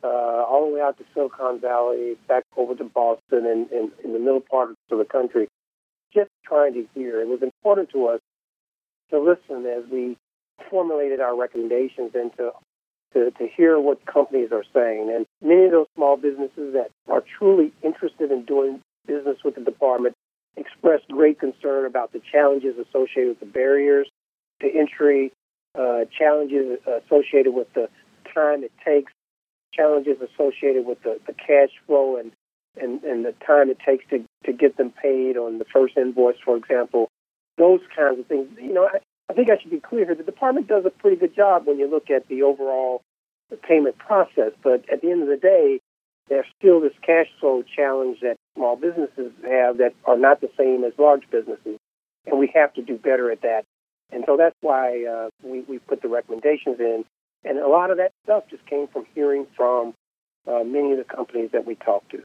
uh, 0.04 0.08
all 0.08 0.69
the 0.69 0.76
way 0.76 0.82
out 0.82 1.00
to 1.00 1.04
Silicon 1.15 1.60
Valley, 1.60 2.15
back 2.28 2.43
over 2.56 2.76
to 2.76 2.84
Boston, 2.84 3.47
and, 3.47 3.71
in 4.04 4.13
the 4.13 4.19
middle 4.19 4.39
part 4.39 4.69
of 4.69 5.00
the 5.00 5.04
country, 5.04 5.47
just 6.13 6.30
trying 6.45 6.76
to 6.76 6.86
hear. 6.93 7.21
It 7.21 7.28
was 7.28 7.41
important 7.41 7.89
to 7.93 8.10
us 8.10 8.19
to 9.10 9.19
listen 9.19 9.65
as 9.65 9.89
we 9.91 10.15
formulated 10.69 11.21
our 11.21 11.36
recommendations 11.36 12.12
and 12.13 12.32
to 12.38 12.52
to, 13.13 13.32
to 13.32 13.47
hear 13.58 13.80
what 13.80 14.06
companies 14.06 14.52
are 14.52 14.63
saying. 14.74 15.12
And 15.13 15.26
many 15.41 15.65
of 15.65 15.71
those 15.71 15.88
small 15.95 16.17
businesses 16.17 16.74
that 16.74 16.91
are 17.10 17.24
truly 17.39 17.74
interested 17.84 18.32
in 18.32 18.45
doing 18.45 18.80
business 19.06 19.38
with 19.43 19.56
the 19.56 19.62
department 19.62 20.15
expressed 20.58 21.08
great 21.10 21.40
concern 21.40 21.86
about 21.86 22.12
the 22.12 22.22
challenges 22.32 22.76
associated 22.78 23.30
with 23.30 23.40
the 23.40 23.46
barriers 23.46 24.08
to 24.62 24.68
entry, 24.68 25.32
uh, 25.78 26.06
challenges 26.18 26.80
associated 26.86 27.54
with 27.54 27.72
the 27.74 27.90
time 28.34 28.64
it 28.64 28.72
takes, 28.86 29.12
challenges 29.74 30.18
associated 30.22 30.86
with 30.86 31.02
the, 31.04 31.20
the 31.28 31.34
cash 31.34 31.70
flow 31.88 32.18
and, 32.18 32.32
and, 32.80 33.04
and 33.04 33.26
the 33.26 33.34
time 33.46 33.70
it 33.70 33.78
takes 33.86 34.04
to, 34.10 34.24
to 34.46 34.54
get 34.54 34.78
them 34.78 34.92
paid 35.02 35.38
on 35.38 35.58
the 35.58 35.66
first 35.74 35.98
invoice, 35.98 36.36
for 36.44 36.58
example. 36.58 37.08
Those 37.58 37.82
kinds 37.96 38.20
of 38.20 38.28
things. 38.28 38.48
You 38.60 38.74
know, 38.74 38.90
I, 38.92 39.00
I 39.30 39.34
think 39.34 39.50
I 39.50 39.62
should 39.62 39.72
be 39.72 39.80
clear 39.80 40.06
here. 40.06 40.16
The 40.16 40.24
department 40.24 40.68
does 40.68 40.86
a 40.86 40.90
pretty 40.90 41.18
good 41.18 41.36
job 41.36 41.66
when 41.66 41.80
you 41.80 41.90
look 41.90 42.10
at 42.10 42.28
the 42.28 42.44
overall 42.44 43.02
payment 43.68 43.98
process, 43.98 44.52
but 44.64 44.86
at 44.92 45.02
the 45.02 45.12
end 45.12 45.22
of 45.24 45.28
the 45.28 45.38
day, 45.38 45.80
there's 46.30 46.46
still 46.58 46.80
this 46.80 46.94
cash 47.06 47.28
flow 47.40 47.64
challenge 47.64 48.20
that 48.22 48.38
small 48.56 48.76
businesses 48.76 49.32
have 49.44 49.78
that 49.78 49.94
are 50.06 50.18
not 50.18 50.42
the 50.42 50.50
same 50.58 50.84
as 50.84 50.94
large 50.98 51.24
businesses, 51.32 51.78
and 52.26 52.40
we 52.40 52.52
have 52.54 52.74
to 52.74 52.82
do 52.82 52.98
better 52.98 53.32
at 53.32 53.42
that. 53.42 53.64
And 54.12 54.24
so 54.26 54.38
that's 54.38 54.56
why 54.62 55.06
uh, 55.06 55.30
we, 55.44 55.62
we 55.62 55.80
put 55.80 56.02
the 56.02 56.10
recommendations 56.10 56.80
in. 56.80 57.06
And 57.44 57.58
a 57.58 57.68
lot 57.68 57.92
of 57.92 57.98
that 57.98 58.12
stuff 58.24 58.44
just 58.50 58.66
came 58.66 58.88
from 58.88 59.06
hearing 59.16 59.48
from 59.56 59.94
uh, 60.48 60.64
many 60.66 60.92
of 60.92 60.98
the 60.98 61.04
companies 61.04 61.50
that 61.54 61.66
we 61.66 61.76
talked 61.76 62.12
to. 62.12 62.24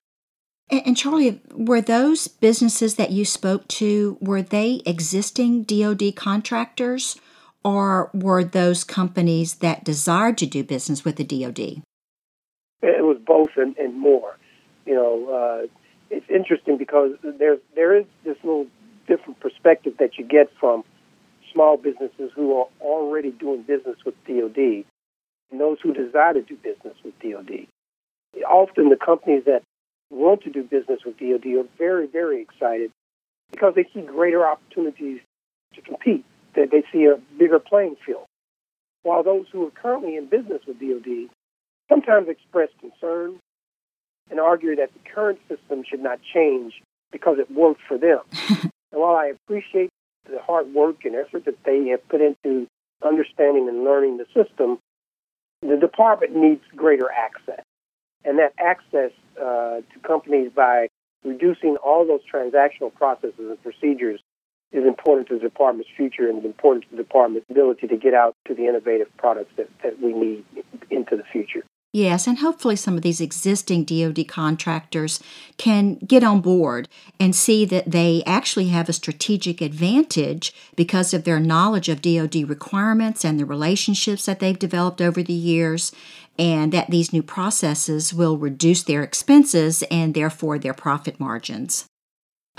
And, 0.70 0.82
and 0.86 0.96
Charlie, 0.96 1.40
were 1.52 1.80
those 1.80 2.28
businesses 2.28 2.96
that 2.96 3.12
you 3.12 3.24
spoke 3.24 3.68
to, 3.68 4.18
were 4.20 4.42
they 4.42 4.82
existing 4.84 5.62
DoD 5.62 6.16
contractors, 6.16 7.16
or 7.64 8.10
were 8.12 8.44
those 8.44 8.84
companies 8.84 9.56
that 9.56 9.84
desired 9.84 10.38
to 10.38 10.46
do 10.46 10.62
business 10.62 11.04
with 11.04 11.16
the 11.16 11.24
DoD? 11.24 11.82
It 12.82 13.04
was 13.04 13.18
both 13.24 13.50
and, 13.56 13.76
and 13.78 13.98
more. 13.98 14.36
You 14.84 14.94
know, 14.94 15.28
uh, 15.28 15.66
it's 16.10 16.26
interesting 16.28 16.78
because 16.78 17.12
there's 17.22 17.60
there 17.74 17.96
is 17.96 18.04
this 18.24 18.36
little 18.42 18.66
different 19.06 19.40
perspective 19.40 19.94
that 19.98 20.18
you 20.18 20.24
get 20.24 20.50
from 20.58 20.84
small 21.52 21.76
businesses 21.76 22.30
who 22.34 22.58
are 22.58 22.66
already 22.80 23.30
doing 23.30 23.62
business 23.62 23.96
with 24.04 24.14
DoD 24.26 24.84
and 25.50 25.60
those 25.60 25.78
who 25.82 25.92
desire 25.92 26.34
to 26.34 26.42
do 26.42 26.56
business 26.56 26.94
with 27.04 27.14
DoD. 27.20 27.66
Often, 28.48 28.90
the 28.90 28.96
companies 28.96 29.44
that 29.46 29.62
want 30.10 30.42
to 30.42 30.50
do 30.50 30.62
business 30.62 31.00
with 31.04 31.18
DoD 31.18 31.46
are 31.56 31.68
very, 31.78 32.06
very 32.06 32.42
excited 32.42 32.90
because 33.50 33.74
they 33.74 33.86
see 33.94 34.02
greater 34.02 34.46
opportunities 34.46 35.20
to 35.74 35.80
compete, 35.80 36.24
that 36.54 36.70
they 36.70 36.82
see 36.92 37.06
a 37.06 37.18
bigger 37.38 37.58
playing 37.58 37.96
field. 38.04 38.26
While 39.02 39.22
those 39.22 39.46
who 39.52 39.66
are 39.66 39.70
currently 39.70 40.16
in 40.16 40.26
business 40.26 40.62
with 40.66 40.80
DoD 40.80 41.30
sometimes 41.88 42.28
express 42.28 42.68
concern 42.80 43.38
and 44.30 44.40
argue 44.40 44.76
that 44.76 44.90
the 44.92 45.10
current 45.10 45.38
system 45.48 45.84
should 45.88 46.00
not 46.00 46.18
change 46.34 46.82
because 47.12 47.38
it 47.38 47.50
worked 47.50 47.80
for 47.86 47.98
them. 47.98 48.20
and 48.48 48.70
while 49.00 49.16
I 49.16 49.26
appreciate 49.26 49.90
the 50.24 50.40
hard 50.40 50.74
work 50.74 51.04
and 51.04 51.14
effort 51.14 51.44
that 51.44 51.62
they 51.64 51.88
have 51.88 52.06
put 52.08 52.20
into 52.20 52.66
understanding 53.04 53.68
and 53.68 53.84
learning 53.84 54.18
the 54.18 54.26
system, 54.34 54.78
the 55.62 55.76
department 55.76 56.34
needs 56.34 56.62
greater 56.74 57.10
access. 57.10 57.64
And 58.24 58.38
that 58.38 58.52
access 58.58 59.12
uh, 59.40 59.80
to 59.80 59.98
companies 60.04 60.50
by 60.54 60.88
reducing 61.24 61.76
all 61.76 62.06
those 62.06 62.20
transactional 62.32 62.92
processes 62.94 63.34
and 63.38 63.62
procedures 63.62 64.20
is 64.72 64.84
important 64.84 65.28
to 65.28 65.34
the 65.34 65.40
department's 65.40 65.90
future 65.96 66.28
and 66.28 66.44
important 66.44 66.84
to 66.84 66.90
the 66.90 67.02
department's 67.02 67.46
ability 67.50 67.86
to 67.86 67.96
get 67.96 68.14
out 68.14 68.34
to 68.46 68.54
the 68.54 68.66
innovative 68.66 69.08
products 69.16 69.50
that, 69.56 69.68
that 69.82 70.00
we 70.00 70.12
need 70.12 70.44
into 70.90 71.16
the 71.16 71.22
future. 71.32 71.64
Yes, 71.96 72.26
and 72.26 72.40
hopefully 72.40 72.76
some 72.76 72.98
of 72.98 73.02
these 73.02 73.22
existing 73.22 73.84
DoD 73.84 74.28
contractors 74.28 75.18
can 75.56 75.94
get 75.94 76.22
on 76.22 76.42
board 76.42 76.90
and 77.18 77.34
see 77.34 77.64
that 77.64 77.90
they 77.90 78.22
actually 78.26 78.68
have 78.68 78.90
a 78.90 78.92
strategic 78.92 79.62
advantage 79.62 80.52
because 80.76 81.14
of 81.14 81.24
their 81.24 81.40
knowledge 81.40 81.88
of 81.88 82.02
DoD 82.02 82.50
requirements 82.50 83.24
and 83.24 83.40
the 83.40 83.46
relationships 83.46 84.26
that 84.26 84.40
they've 84.40 84.58
developed 84.58 85.00
over 85.00 85.22
the 85.22 85.32
years, 85.32 85.90
and 86.38 86.70
that 86.70 86.90
these 86.90 87.14
new 87.14 87.22
processes 87.22 88.12
will 88.12 88.36
reduce 88.36 88.82
their 88.82 89.02
expenses 89.02 89.82
and 89.90 90.12
therefore 90.12 90.58
their 90.58 90.74
profit 90.74 91.18
margins. 91.18 91.86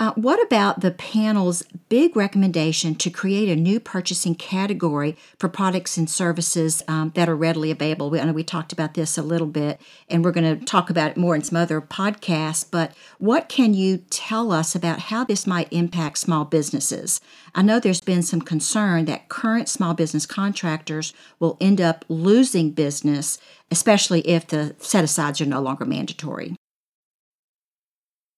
Uh, 0.00 0.12
what 0.14 0.40
about 0.40 0.80
the 0.80 0.92
panel's 0.92 1.64
big 1.88 2.14
recommendation 2.14 2.94
to 2.94 3.10
create 3.10 3.48
a 3.48 3.56
new 3.56 3.80
purchasing 3.80 4.32
category 4.32 5.16
for 5.40 5.48
products 5.48 5.96
and 5.96 6.08
services 6.08 6.84
um, 6.86 7.10
that 7.16 7.28
are 7.28 7.34
readily 7.34 7.72
available? 7.72 8.08
We, 8.08 8.20
I 8.20 8.24
know 8.24 8.32
we 8.32 8.44
talked 8.44 8.72
about 8.72 8.94
this 8.94 9.18
a 9.18 9.22
little 9.22 9.48
bit, 9.48 9.80
and 10.08 10.24
we're 10.24 10.30
going 10.30 10.58
to 10.58 10.64
talk 10.64 10.88
about 10.88 11.10
it 11.10 11.16
more 11.16 11.34
in 11.34 11.42
some 11.42 11.56
other 11.56 11.80
podcasts. 11.80 12.64
But 12.70 12.92
what 13.18 13.48
can 13.48 13.74
you 13.74 13.98
tell 14.08 14.52
us 14.52 14.76
about 14.76 15.00
how 15.00 15.24
this 15.24 15.48
might 15.48 15.72
impact 15.72 16.18
small 16.18 16.44
businesses? 16.44 17.20
I 17.56 17.62
know 17.62 17.80
there's 17.80 18.00
been 18.00 18.22
some 18.22 18.40
concern 18.40 19.06
that 19.06 19.28
current 19.28 19.68
small 19.68 19.94
business 19.94 20.26
contractors 20.26 21.12
will 21.40 21.56
end 21.60 21.80
up 21.80 22.04
losing 22.08 22.70
business, 22.70 23.38
especially 23.68 24.20
if 24.28 24.46
the 24.46 24.76
set 24.78 25.02
asides 25.02 25.40
are 25.40 25.46
no 25.46 25.60
longer 25.60 25.84
mandatory. 25.84 26.54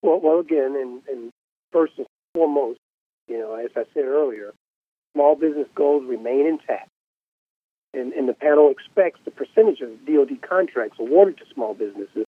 Well, 0.01 0.20
well, 0.23 0.38
again, 0.38 0.75
and, 0.81 1.03
and 1.07 1.31
first 1.72 1.94
and 1.98 2.06
foremost, 2.35 2.78
you 3.28 3.38
know, 3.38 3.54
as 3.54 3.70
I 3.76 3.85
said 3.94 4.04
earlier, 4.04 4.52
small 5.14 5.37
business 5.37 5.68
goals 5.74 6.04
remain 6.06 6.46
intact. 6.46 6.88
And, 7.92 8.12
and 8.12 8.28
the 8.28 8.35
panel 8.35 8.70
expects 8.70 9.20
the 9.24 9.30
percentage 9.30 9.80
of 9.80 10.06
DoD 10.06 10.40
contracts 10.48 10.98
awarded 11.00 11.38
to 11.38 11.44
small 11.52 11.74
businesses 11.74 12.24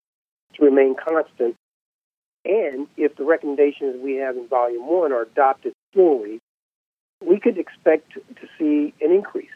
to 0.55 0.65
remain 0.65 0.97
constant. 0.97 1.55
And 2.45 2.89
if 2.97 3.17
the 3.17 3.25
recommendations 3.25 4.03
we 4.03 4.17
have 4.17 4.37
in 4.37 4.49
Volume 4.49 4.89
1 4.89 5.13
are 5.13 5.23
adopted 5.23 5.73
fully, 5.95 6.41
we 7.25 7.39
could 7.39 7.59
expect 7.59 8.13
to 8.15 8.49
see 8.59 8.93
an 9.01 9.13
increase. 9.13 9.51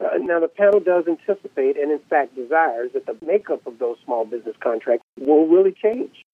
Uh, 0.00 0.18
now, 0.18 0.40
the 0.40 0.48
panel 0.48 0.80
does 0.80 1.04
anticipate 1.06 1.76
and, 1.76 1.92
in 1.92 2.00
fact, 2.10 2.34
desires 2.34 2.90
that 2.94 3.06
the 3.06 3.16
makeup 3.24 3.64
of 3.66 3.78
those 3.78 3.96
small 4.04 4.24
business 4.24 4.56
contracts 4.60 5.04
will 5.20 5.46
really 5.46 5.72
change 5.72 6.24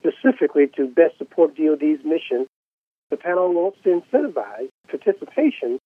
specifically 0.00 0.68
to 0.76 0.86
best 0.86 1.18
support 1.18 1.56
DoD's 1.56 2.04
mission, 2.04 2.46
the 3.10 3.16
panel 3.16 3.52
wants 3.52 3.78
to 3.84 4.00
incentivize 4.00 4.68
participation 4.88 5.78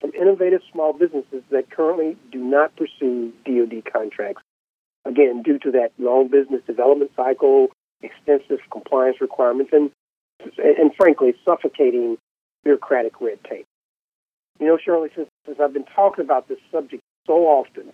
from 0.00 0.12
innovative 0.14 0.60
small 0.72 0.92
businesses 0.92 1.42
that 1.50 1.70
currently 1.70 2.16
do 2.30 2.38
not 2.38 2.74
pursue 2.76 3.32
DoD 3.44 3.82
contracts. 3.92 4.42
Again, 5.04 5.42
due 5.42 5.58
to 5.60 5.70
that 5.72 5.90
long 5.98 6.28
business 6.28 6.62
development 6.66 7.10
cycle, 7.16 7.68
extensive 8.02 8.58
compliance 8.70 9.20
requirements, 9.20 9.72
and 9.72 9.90
and 10.58 10.94
frankly, 10.96 11.34
suffocating 11.44 12.16
bureaucratic 12.62 13.20
red 13.20 13.42
tape. 13.42 13.66
You 14.60 14.66
know, 14.66 14.78
Shirley, 14.78 15.10
since, 15.14 15.28
since 15.46 15.58
I've 15.60 15.72
been 15.72 15.86
talking 15.96 16.24
about 16.24 16.48
this 16.48 16.58
subject 16.70 17.02
so 17.26 17.44
often, 17.46 17.92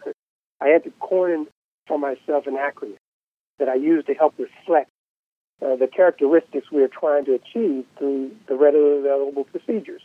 I 0.61 0.69
had 0.69 0.85
to 0.85 0.93
coin 1.01 1.47
for 1.87 1.99
myself 1.99 2.47
an 2.47 2.57
acronym 2.57 2.97
that 3.59 3.69
I 3.69 3.75
use 3.75 4.05
to 4.07 4.15
help 4.15 4.35
reflect 4.39 4.91
uh, 5.65 5.77
the 5.77 5.87
characteristics 5.87 6.67
we 6.71 6.83
are 6.83 6.89
trying 6.89 7.25
to 7.25 7.35
achieve 7.35 7.87
through 7.99 8.33
the 8.49 8.55
readily 8.55 8.99
available 8.99 9.45
procedures. 9.45 10.03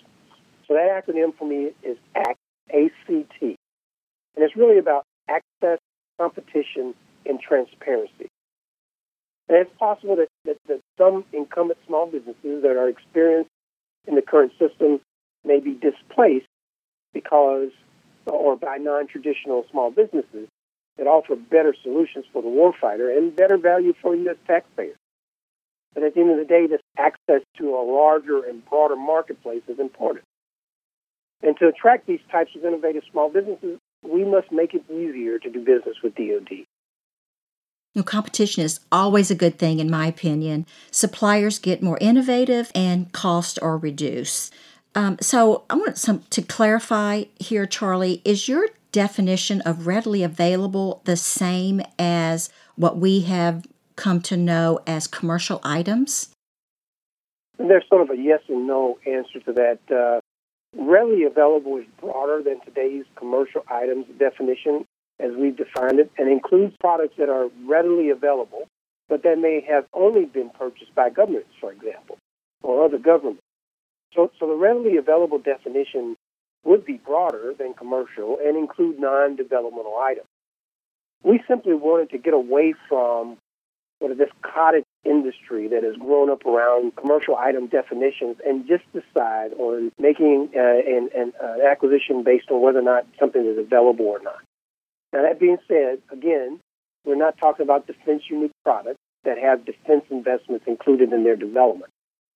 So 0.68 0.74
that 0.76 0.90
acronym 0.90 1.36
for 1.38 1.48
me 1.48 1.72
is 1.84 1.98
ACT, 2.16 2.40
ACT. 2.70 3.42
And 3.42 3.58
it's 4.38 4.56
really 4.56 4.78
about 4.78 5.06
access, 5.28 5.80
competition, 6.18 6.94
and 7.26 7.40
transparency. 7.42 8.30
And 9.50 9.58
it's 9.58 9.72
possible 9.78 10.16
that, 10.16 10.30
that, 10.46 10.58
that 10.68 10.80
some 10.98 11.26
incumbent 11.34 11.80
small 11.88 12.06
businesses 12.06 12.62
that 12.62 12.78
are 12.78 12.88
experienced 12.88 13.50
in 14.08 14.16
the 14.16 14.22
current 14.22 14.54
system 14.60 15.02
may 15.44 15.60
be 15.60 15.74
displaced 15.74 16.48
because, 17.14 17.72
or 18.28 18.56
by 18.56 18.78
non-traditional 18.78 19.66
small 19.72 19.92
businesses 19.92 20.48
that 20.98 21.08
offer 21.08 21.36
better 21.36 21.76
solutions 21.82 22.26
for 22.32 22.42
the 22.42 22.48
warfighter 22.48 23.18
and 23.18 23.36
better 23.36 23.58
value 23.58 23.94
for 24.02 24.16
U.S. 24.16 24.36
taxpayers. 24.46 24.96
But 25.94 26.04
at 26.04 26.14
the 26.14 26.22
end 26.22 26.32
of 26.32 26.38
the 26.38 26.46
day, 26.46 26.68
this 26.68 26.82
access 26.98 27.42
to 27.58 27.70
a 27.76 27.84
larger 27.84 28.44
and 28.44 28.64
broader 28.66 28.96
marketplace 28.96 29.64
is 29.68 29.80
important. 29.80 30.26
And 31.42 31.58
to 31.58 31.68
attract 31.68 32.06
these 32.06 32.20
types 32.32 32.52
of 32.56 32.64
innovative 32.64 33.04
small 33.12 33.30
businesses, 33.30 33.80
we 34.04 34.24
must 34.24 34.52
make 34.52 34.74
it 34.74 34.84
easier 34.90 35.40
to 35.40 35.50
do 35.50 35.60
business 35.60 35.98
with 36.04 36.16
DoD. 36.16 36.66
You 37.96 38.04
competition 38.04 38.64
is 38.64 38.80
always 38.92 39.32
a 39.32 39.36
good 39.36 39.58
thing, 39.58 39.80
in 39.80 39.90
my 39.90 40.08
opinion. 40.08 40.68
Suppliers 40.92 41.60
get 41.60 41.82
more 41.82 41.98
innovative 42.00 42.72
and 42.76 43.12
costs 43.12 43.58
are 43.58 43.78
reduced. 43.78 44.54
Um, 44.96 45.18
so 45.22 45.64
I 45.70 45.76
want 45.76 45.98
some 45.98 46.24
to 46.30 46.42
clarify 46.42 47.26
here, 47.40 47.66
Charlie. 47.66 48.22
Is 48.24 48.48
your 48.48 48.68
definition 48.92 49.62
of 49.62 49.88
readily 49.88 50.24
available 50.24 51.02
the 51.06 51.18
same 51.18 51.82
as 51.98 52.50
what 52.76 52.98
we 52.98 53.22
have 53.22 53.66
come 54.00 54.22
to 54.22 54.38
know 54.38 54.80
as 54.88 55.08
commercial 55.08 55.60
items? 55.64 56.30
There's 57.58 57.84
sort 57.90 58.02
of 58.02 58.10
a 58.10 58.18
yes 58.18 58.40
and 58.48 58.66
no 58.66 58.98
answer 59.06 59.40
to 59.42 59.54
that. 59.54 59.80
Uh, 59.92 60.22
readily 60.76 61.24
available 61.24 61.78
is 61.78 61.86
broader 62.00 62.42
than 62.42 62.62
today's 62.62 63.06
commercial 63.16 63.64
items 63.70 64.06
definition 64.18 64.86
as 65.20 65.32
we've 65.38 65.58
defined 65.58 66.00
it 66.00 66.10
and 66.18 66.32
includes 66.32 66.74
products 66.80 67.16
that 67.18 67.28
are 67.28 67.50
readily 67.68 68.10
available, 68.10 68.68
but 69.10 69.24
that 69.24 69.38
may 69.38 69.66
have 69.70 69.86
only 69.94 70.24
been 70.24 70.50
purchased 70.50 70.96
by 70.96 71.10
governments, 71.10 71.50
for 71.60 71.72
example, 71.74 72.18
or 72.64 72.86
other 72.86 72.98
governments. 72.98 73.42
So, 74.16 74.32
so 74.40 74.48
the 74.48 74.56
readily 74.56 74.96
available 74.96 75.40
definition 75.40 76.16
would 76.64 76.86
be 76.86 76.94
broader 76.94 77.54
than 77.58 77.74
commercial 77.74 78.38
and 78.44 78.58
include 78.58 79.00
non 79.00 79.36
developmental 79.36 79.98
items. 79.98 80.28
We 81.24 81.42
simply 81.48 81.74
wanted 81.74 82.12
to 82.12 82.18
get 82.18 82.34
away 82.34 82.74
from 82.88 83.38
sort 84.00 84.12
of 84.12 84.18
this 84.18 84.30
cottage 84.42 84.86
industry 85.04 85.68
that 85.68 85.84
has 85.84 85.96
grown 85.98 86.30
up 86.30 86.46
around 86.46 86.96
commercial 86.96 87.36
item 87.36 87.68
definitions 87.68 88.38
and 88.46 88.68
just 88.68 88.84
decide 88.94 89.54
on 89.58 89.92
making 90.00 90.50
uh, 90.56 90.60
an, 90.60 91.10
an 91.16 91.34
uh, 91.42 91.70
acquisition 91.70 92.24
based 92.24 92.50
on 92.50 92.62
whether 92.62 92.80
or 92.80 92.84
not 92.84 93.06
something 93.20 93.46
is 93.46 93.58
available 93.58 94.06
or 94.06 94.20
not. 94.22 94.40
Now, 95.12 95.24
that 95.24 95.40
being 95.40 95.58
said, 95.68 96.00
again, 96.12 96.60
we're 97.06 97.16
not 97.16 97.38
talking 97.38 97.64
about 97.64 97.88
defense 97.88 98.24
unique 98.30 98.52
products 98.64 99.00
that 99.24 99.38
have 99.38 99.66
defense 99.66 100.06
investments 100.10 100.66
included 100.68 101.12
in 101.12 101.24
their 101.24 101.36
development 101.36 101.92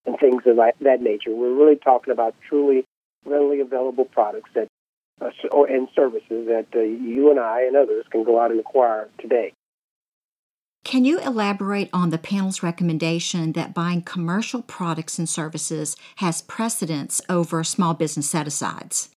and 0.05 0.17
things 0.19 0.43
of 0.45 0.57
that, 0.57 1.01
nature. 1.01 1.33
We're 1.33 1.53
really 1.53 1.77
talking 1.77 2.11
about 2.11 2.35
truly 2.47 2.83
readily 3.25 3.61
available 3.61 4.05
products 4.05 4.49
that 4.55 4.67
uh, 5.21 5.29
and 5.69 5.87
services 5.95 6.47
that 6.47 6.65
uh, 6.75 6.79
you 6.79 7.29
and 7.29 7.39
I 7.39 7.63
and 7.67 7.77
others 7.77 8.05
can 8.11 8.23
go 8.23 8.41
out 8.41 8.51
and 8.51 8.59
acquire 8.59 9.07
today. 9.19 9.53
Can 10.83 11.05
you 11.05 11.19
elaborate 11.19 11.89
on 11.93 12.09
the 12.09 12.17
panel's 12.17 12.61
recommendation 12.61 13.53
that 13.53 13.73
buying 13.73 14.01
commercial 14.01 14.61
products 14.61 15.17
and 15.17 15.29
services 15.29 15.95
has 16.17 16.41
precedence 16.41 17.21
over 17.29 17.63
small 17.63 17.93
business 17.93 18.29
set 18.29 18.47
asides? 18.47 19.09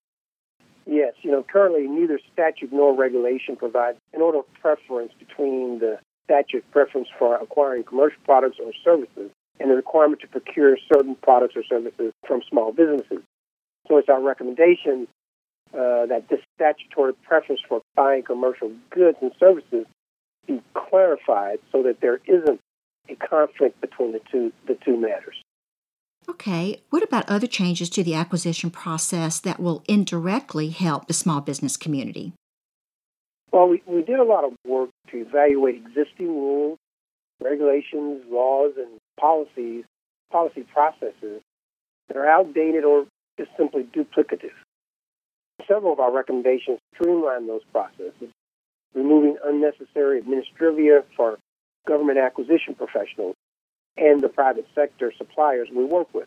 Yes, 0.87 1.15
you 1.23 1.33
know, 1.33 1.43
currently 1.43 1.89
neither 1.89 2.21
statute 2.33 2.73
nor 2.73 2.95
regulation 2.95 3.57
provides 3.57 3.99
an 4.15 4.23
order 4.23 4.39
of 4.39 4.55
preference 4.55 5.13
between 5.19 5.81
the 5.81 5.99
statute 6.25 6.65
preference 6.71 7.09
for 7.19 7.35
acquiring 7.37 7.83
commercial 7.83 8.21
products 8.25 8.59
or 8.65 8.73
services 8.85 9.31
and 9.59 9.71
the 9.71 9.75
requirement 9.75 10.21
to 10.21 10.29
procure 10.29 10.79
certain 10.93 11.17
products 11.17 11.57
or 11.57 11.65
services 11.65 12.13
from 12.27 12.43
small 12.49 12.73
businesses. 12.73 13.23
So 13.89 13.97
it's 13.99 14.09
our 14.09 14.23
recommendation 14.23 15.09
uh, 15.75 16.07
that 16.07 16.27
this 16.31 16.41
statutory 16.55 17.15
preference 17.27 17.61
for 17.69 17.83
buying 17.97 18.23
commercial 18.23 18.71
goods 18.91 19.19
and 19.21 19.33
services 19.41 19.87
be 20.47 20.63
clarified 20.75 21.59
so 21.73 21.83
that 21.83 22.01
there 22.01 22.21
isn't 22.27 22.61
a 23.09 23.15
conflict 23.17 23.81
between 23.81 24.13
the 24.13 24.21
two 24.31 24.53
the 24.67 24.77
two 24.85 24.97
matters. 24.97 25.37
Okay, 26.29 26.83
what 26.91 27.05
about 27.05 27.29
other 27.29 27.47
changes 27.47 27.89
to 27.91 28.03
the 28.03 28.15
acquisition 28.15 28.71
process 28.71 29.39
that 29.41 29.61
will 29.61 29.85
indirectly 29.87 30.71
help 30.71 31.07
the 31.07 31.15
small 31.15 31.41
business 31.41 31.77
community? 31.77 32.33
Well, 33.53 33.69
we, 33.69 33.83
we 33.87 34.03
did 34.03 34.19
a 34.19 34.25
lot 34.25 34.45
of 34.45 34.53
work 34.67 34.91
to 35.13 35.19
evaluate 35.19 35.77
existing 35.77 36.29
rules, 36.29 36.79
regulations, 37.41 38.25
laws, 38.29 38.73
and 38.77 38.99
policies, 39.21 39.85
policy 40.33 40.67
processes 40.73 41.43
that 42.09 42.17
are 42.17 42.27
outdated 42.27 42.85
or 42.85 43.07
just 43.39 43.51
simply 43.57 43.85
duplicative. 43.85 44.57
Several 45.69 45.93
of 45.93 46.01
our 46.01 46.13
recommendations 46.13 46.79
streamline 46.95 47.47
those 47.47 47.63
processes, 47.73 48.31
removing 48.97 49.37
unnecessary 49.45 50.21
administrivia 50.21 51.05
for 51.17 51.39
government 51.87 52.19
acquisition 52.19 52.75
professionals 52.75 53.37
and 53.97 54.21
the 54.21 54.29
private 54.29 54.67
sector 54.75 55.13
suppliers 55.17 55.69
we 55.75 55.85
work 55.85 56.13
with. 56.13 56.27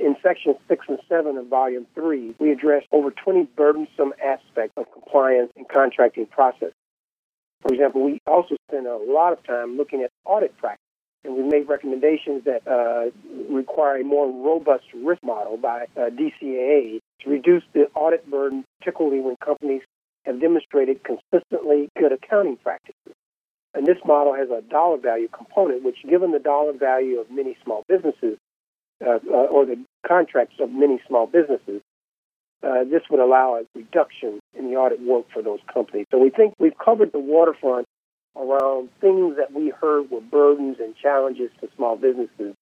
In 0.00 0.16
sections 0.22 0.56
6 0.66 0.86
and 0.88 0.98
7 1.08 1.36
of 1.36 1.46
volume 1.46 1.86
3, 1.94 2.34
we 2.40 2.50
address 2.50 2.82
over 2.90 3.12
20 3.12 3.48
burdensome 3.56 4.12
aspects 4.22 4.74
of 4.76 4.90
compliance 4.92 5.52
and 5.56 5.68
contracting 5.68 6.26
process. 6.26 6.72
For 7.62 7.72
example, 7.72 8.02
we 8.02 8.18
also 8.26 8.56
spend 8.68 8.86
a 8.86 8.96
lot 8.96 9.32
of 9.32 9.42
time 9.44 9.76
looking 9.76 10.02
at 10.02 10.10
audit 10.24 10.56
practice, 10.58 10.80
and 11.22 11.36
we 11.36 11.42
made 11.44 11.68
recommendations 11.68 12.44
that 12.44 12.66
uh, 12.66 13.10
require 13.54 13.98
a 13.98 14.04
more 14.04 14.26
robust 14.26 14.84
risk 14.94 15.22
model 15.22 15.56
by 15.56 15.86
uh, 15.96 16.10
DCAA 16.10 16.98
to 17.20 17.30
reduce 17.30 17.62
the 17.72 17.88
audit 17.94 18.28
burden, 18.28 18.64
particularly 18.80 19.20
when 19.20 19.36
companies 19.36 19.82
have 20.24 20.40
demonstrated 20.40 21.02
consistently 21.04 21.90
good 21.98 22.12
accounting 22.12 22.56
practices. 22.56 23.14
And 23.74 23.86
this 23.86 23.98
model 24.04 24.34
has 24.34 24.48
a 24.50 24.62
dollar 24.62 24.98
value 24.98 25.28
component, 25.28 25.82
which, 25.82 25.98
given 26.08 26.30
the 26.32 26.38
dollar 26.38 26.72
value 26.72 27.18
of 27.18 27.30
many 27.30 27.56
small 27.64 27.84
businesses, 27.88 28.38
uh, 29.04 29.18
uh, 29.28 29.46
or 29.50 29.66
the 29.66 29.82
contracts 30.06 30.54
of 30.60 30.70
many 30.70 31.00
small 31.08 31.26
businesses, 31.26 31.82
uh, 32.62 32.84
this 32.84 33.02
would 33.10 33.20
allow 33.20 33.56
a 33.56 33.64
reduction 33.74 34.38
in 34.56 34.70
the 34.70 34.76
audit 34.76 35.00
work 35.02 35.26
for 35.32 35.42
those 35.42 35.58
companies. 35.72 36.06
So 36.10 36.18
we 36.18 36.30
think 36.30 36.54
we've 36.58 36.78
covered 36.78 37.12
the 37.12 37.18
waterfront 37.18 37.86
around 38.36 38.88
things 39.00 39.36
that 39.36 39.52
we 39.52 39.70
heard 39.70 40.10
were 40.10 40.20
burdens 40.20 40.76
and 40.80 40.94
challenges 40.96 41.50
to 41.60 41.68
small 41.76 41.96
businesses, 41.96 42.54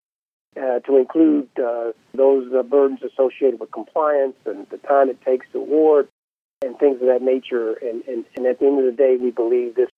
uh, 0.57 0.81
to 0.81 0.96
include 0.96 1.48
uh, 1.59 1.92
those 2.14 2.53
uh, 2.53 2.62
burdens 2.62 3.01
associated 3.03 3.61
with 3.61 3.70
compliance 3.70 4.37
and 4.44 4.66
the 4.70 4.79
time 4.79 5.09
it 5.09 5.20
takes 5.22 5.46
to 5.53 5.59
award 5.59 6.09
and 6.62 6.79
things 6.79 7.01
of 7.01 7.09
that 7.09 7.22
nature. 7.22 7.75
And, 7.75 8.03
and, 8.07 8.25
and 8.37 8.46
at 8.46 8.59
the 8.59 8.66
end 8.66 8.79
of 8.79 8.87
the 8.87 8.96
day, 8.96 9.16
we 9.20 9.31
believe 9.31 9.75
this 9.75 9.88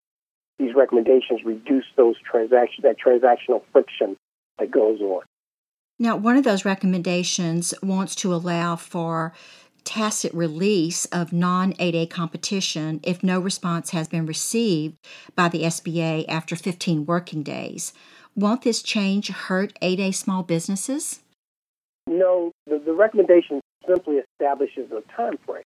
these 0.59 0.75
recommendations 0.75 1.41
reduce 1.45 1.85
those 1.97 2.15
transaction 2.31 2.85
that 2.85 2.97
transactional 3.05 3.63
friction 3.73 4.17
that 4.59 4.71
goes 4.71 5.01
on. 5.01 5.23
Now, 5.99 6.17
one 6.17 6.37
of 6.37 6.45
those 6.45 6.65
recommendations 6.65 7.75
wants 7.83 8.15
to 8.17 8.33
allow 8.33 8.77
for 8.77 9.33
tacit 9.85 10.33
release 10.33 11.05
of 11.07 11.33
non 11.33 11.73
8A 11.75 12.11
competition 12.11 13.01
if 13.03 13.23
no 13.23 13.39
response 13.39 13.91
has 13.91 14.09
been 14.09 14.27
received 14.27 14.97
by 15.37 15.49
the 15.49 15.63
SBA 15.63 16.25
after 16.29 16.57
15 16.57 17.07
working 17.07 17.43
days. 17.43 17.93
Won't 18.35 18.63
this 18.63 18.83
change 18.83 19.29
hurt 19.29 19.79
8A 19.81 20.15
small 20.15 20.43
businesses? 20.43 21.21
No, 22.09 22.53
the, 22.67 22.79
the 22.85 22.93
recommendation 22.93 23.61
simply 23.87 24.17
establishes 24.17 24.91
a 24.91 25.03
time 25.17 25.39
frame. 25.47 25.63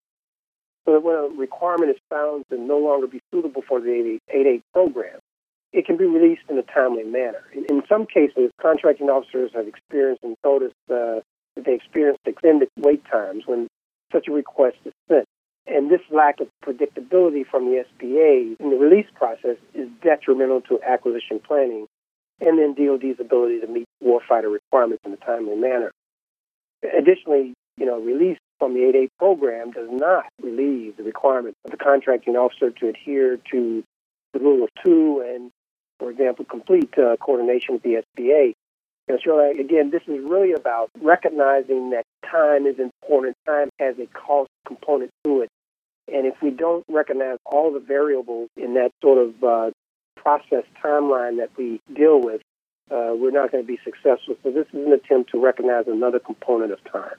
So 0.87 0.93
that 0.93 1.03
when 1.03 1.15
a 1.15 1.27
requirement 1.37 1.91
is 1.91 1.97
found 2.09 2.45
to 2.49 2.57
no 2.57 2.77
longer 2.77 3.07
be 3.07 3.19
suitable 3.29 3.61
for 3.67 3.81
the 3.81 4.19
8A 4.33 4.61
program, 4.71 5.19
it 5.73 5.85
can 5.85 5.97
be 5.97 6.05
released 6.05 6.43
in 6.49 6.57
a 6.57 6.63
timely 6.63 7.03
manner. 7.03 7.43
In, 7.53 7.65
in 7.65 7.83
some 7.89 8.05
cases, 8.05 8.51
contracting 8.61 9.09
officers 9.09 9.51
have 9.53 9.67
experienced 9.67 10.23
and 10.23 10.37
told 10.43 10.63
us 10.63 10.71
uh, 10.89 11.19
that 11.55 11.65
they 11.65 11.73
experienced 11.73 12.21
extended 12.25 12.69
wait 12.77 13.03
times 13.11 13.43
when 13.45 13.67
such 14.13 14.29
a 14.29 14.31
request 14.31 14.77
is 14.85 14.93
sent. 15.09 15.25
And 15.67 15.91
this 15.91 15.99
lack 16.09 16.39
of 16.39 16.47
predictability 16.63 17.45
from 17.45 17.65
the 17.65 17.83
SBA 17.83 18.55
in 18.57 18.69
the 18.69 18.77
release 18.77 19.07
process 19.13 19.57
is 19.73 19.89
detrimental 20.01 20.61
to 20.69 20.79
acquisition 20.87 21.41
planning 21.45 21.87
and 22.39 22.57
then 22.57 22.75
DoD's 22.75 23.19
ability 23.19 23.59
to 23.59 23.67
meet 23.67 23.85
warfighter 24.01 24.49
requirements 24.49 25.03
in 25.05 25.11
a 25.11 25.17
timely 25.17 25.55
manner. 25.55 25.91
Additionally, 26.81 27.53
you 27.75 27.85
know, 27.85 27.99
release 27.99 28.37
from 28.59 28.73
the 28.73 28.81
8A 28.81 29.09
program 29.17 29.71
does 29.71 29.89
not 29.91 30.25
relieve 30.41 30.97
the 30.97 31.03
requirement 31.03 31.55
of 31.65 31.71
the 31.71 31.77
contracting 31.77 32.35
officer 32.35 32.71
to 32.71 32.87
adhere 32.89 33.37
to 33.51 33.83
the 34.33 34.39
rule 34.39 34.63
of 34.63 34.69
two 34.83 35.23
and, 35.27 35.51
for 35.99 36.11
example, 36.11 36.45
complete 36.45 36.93
uh, 36.97 37.15
coordination 37.17 37.75
with 37.75 37.83
the 37.83 38.03
SBA. 38.17 38.53
And 39.07 39.19
so, 39.23 39.39
again, 39.39 39.89
this 39.91 40.01
is 40.07 40.19
really 40.23 40.51
about 40.51 40.89
recognizing 41.01 41.91
that 41.91 42.03
time 42.29 42.65
is 42.65 42.77
important. 42.77 43.37
Time 43.45 43.69
has 43.79 43.95
a 43.99 44.07
cost 44.07 44.49
component 44.65 45.11
to 45.23 45.41
it. 45.41 45.49
And 46.11 46.25
if 46.25 46.35
we 46.41 46.51
don't 46.51 46.85
recognize 46.89 47.37
all 47.45 47.71
the 47.71 47.79
variables 47.79 48.49
in 48.57 48.73
that 48.75 48.91
sort 49.01 49.17
of 49.17 49.43
uh, 49.43 49.71
process 50.15 50.63
timeline 50.83 51.37
that 51.37 51.51
we 51.57 51.79
deal 51.93 52.21
with, 52.21 52.41
uh, 52.89 53.11
we're 53.13 53.31
not 53.31 53.51
going 53.51 53.63
to 53.63 53.67
be 53.67 53.79
successful. 53.83 54.35
So 54.43 54.51
this 54.51 54.67
is 54.73 54.85
an 54.85 54.93
attempt 54.93 55.31
to 55.31 55.43
recognize 55.43 55.85
another 55.87 56.19
component 56.19 56.71
of 56.71 56.83
time. 56.91 57.15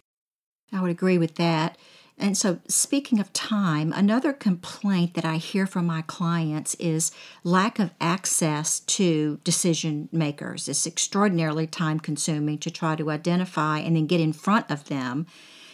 I 0.73 0.81
would 0.81 0.91
agree 0.91 1.19
with 1.19 1.37
that. 1.37 1.77
And 2.21 2.37
so, 2.37 2.59
speaking 2.67 3.21
of 3.21 3.33
time, 3.33 3.93
another 3.93 4.33
complaint 4.33 5.15
that 5.15 5.25
I 5.25 5.37
hear 5.37 5.67
from 5.67 5.87
my 5.87 6.03
clients 6.03 6.75
is 6.77 7.13
lack 7.45 7.79
of 7.79 7.93
access 8.01 8.81
to 8.81 9.39
decision 9.45 10.09
makers. 10.11 10.69
It's 10.69 10.87
extraordinarily 10.87 11.69
time 11.69 12.01
consuming 12.01 12.59
to 12.59 12.73
try 12.73 12.97
to 12.97 13.11
identify 13.11 13.79
and 13.79 13.95
then 13.95 14.07
get 14.07 14.21
in 14.21 14.33
front 14.33 14.69
of 14.69 14.87
them. 14.87 15.27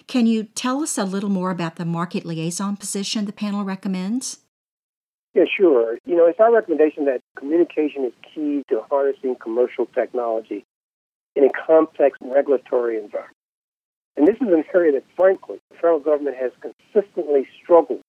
Can 0.07 0.27
you 0.27 0.45
tell 0.45 0.83
us 0.83 0.99
a 0.99 1.05
little 1.05 1.31
more 1.31 1.51
about 1.51 1.77
the 1.77 1.87
market 1.87 2.27
liaison 2.27 2.77
position 2.77 3.25
the 3.25 3.33
panel 3.33 3.65
recommends? 3.65 4.41
Yeah, 5.33 5.45
sure. 5.57 5.99
You 6.05 6.15
know, 6.15 6.27
it's 6.27 6.39
our 6.39 6.53
recommendation 6.53 7.07
that 7.07 7.23
communication 7.39 8.05
is 8.05 8.13
key 8.35 8.63
to 8.69 8.83
harnessing 8.91 9.37
commercial 9.43 9.87
technology 9.87 10.67
in 11.35 11.45
a 11.45 11.51
complex 11.67 12.19
regulatory 12.21 12.99
environment. 12.99 13.35
And 14.16 14.29
this 14.29 14.37
is 14.37 14.48
an 14.48 14.64
area 14.72 14.92
that, 14.92 15.05
frankly, 15.16 15.59
the 15.70 15.77
federal 15.77 16.00
government 16.00 16.37
has 16.37 16.53
consistently 16.61 17.48
struggled. 17.62 18.00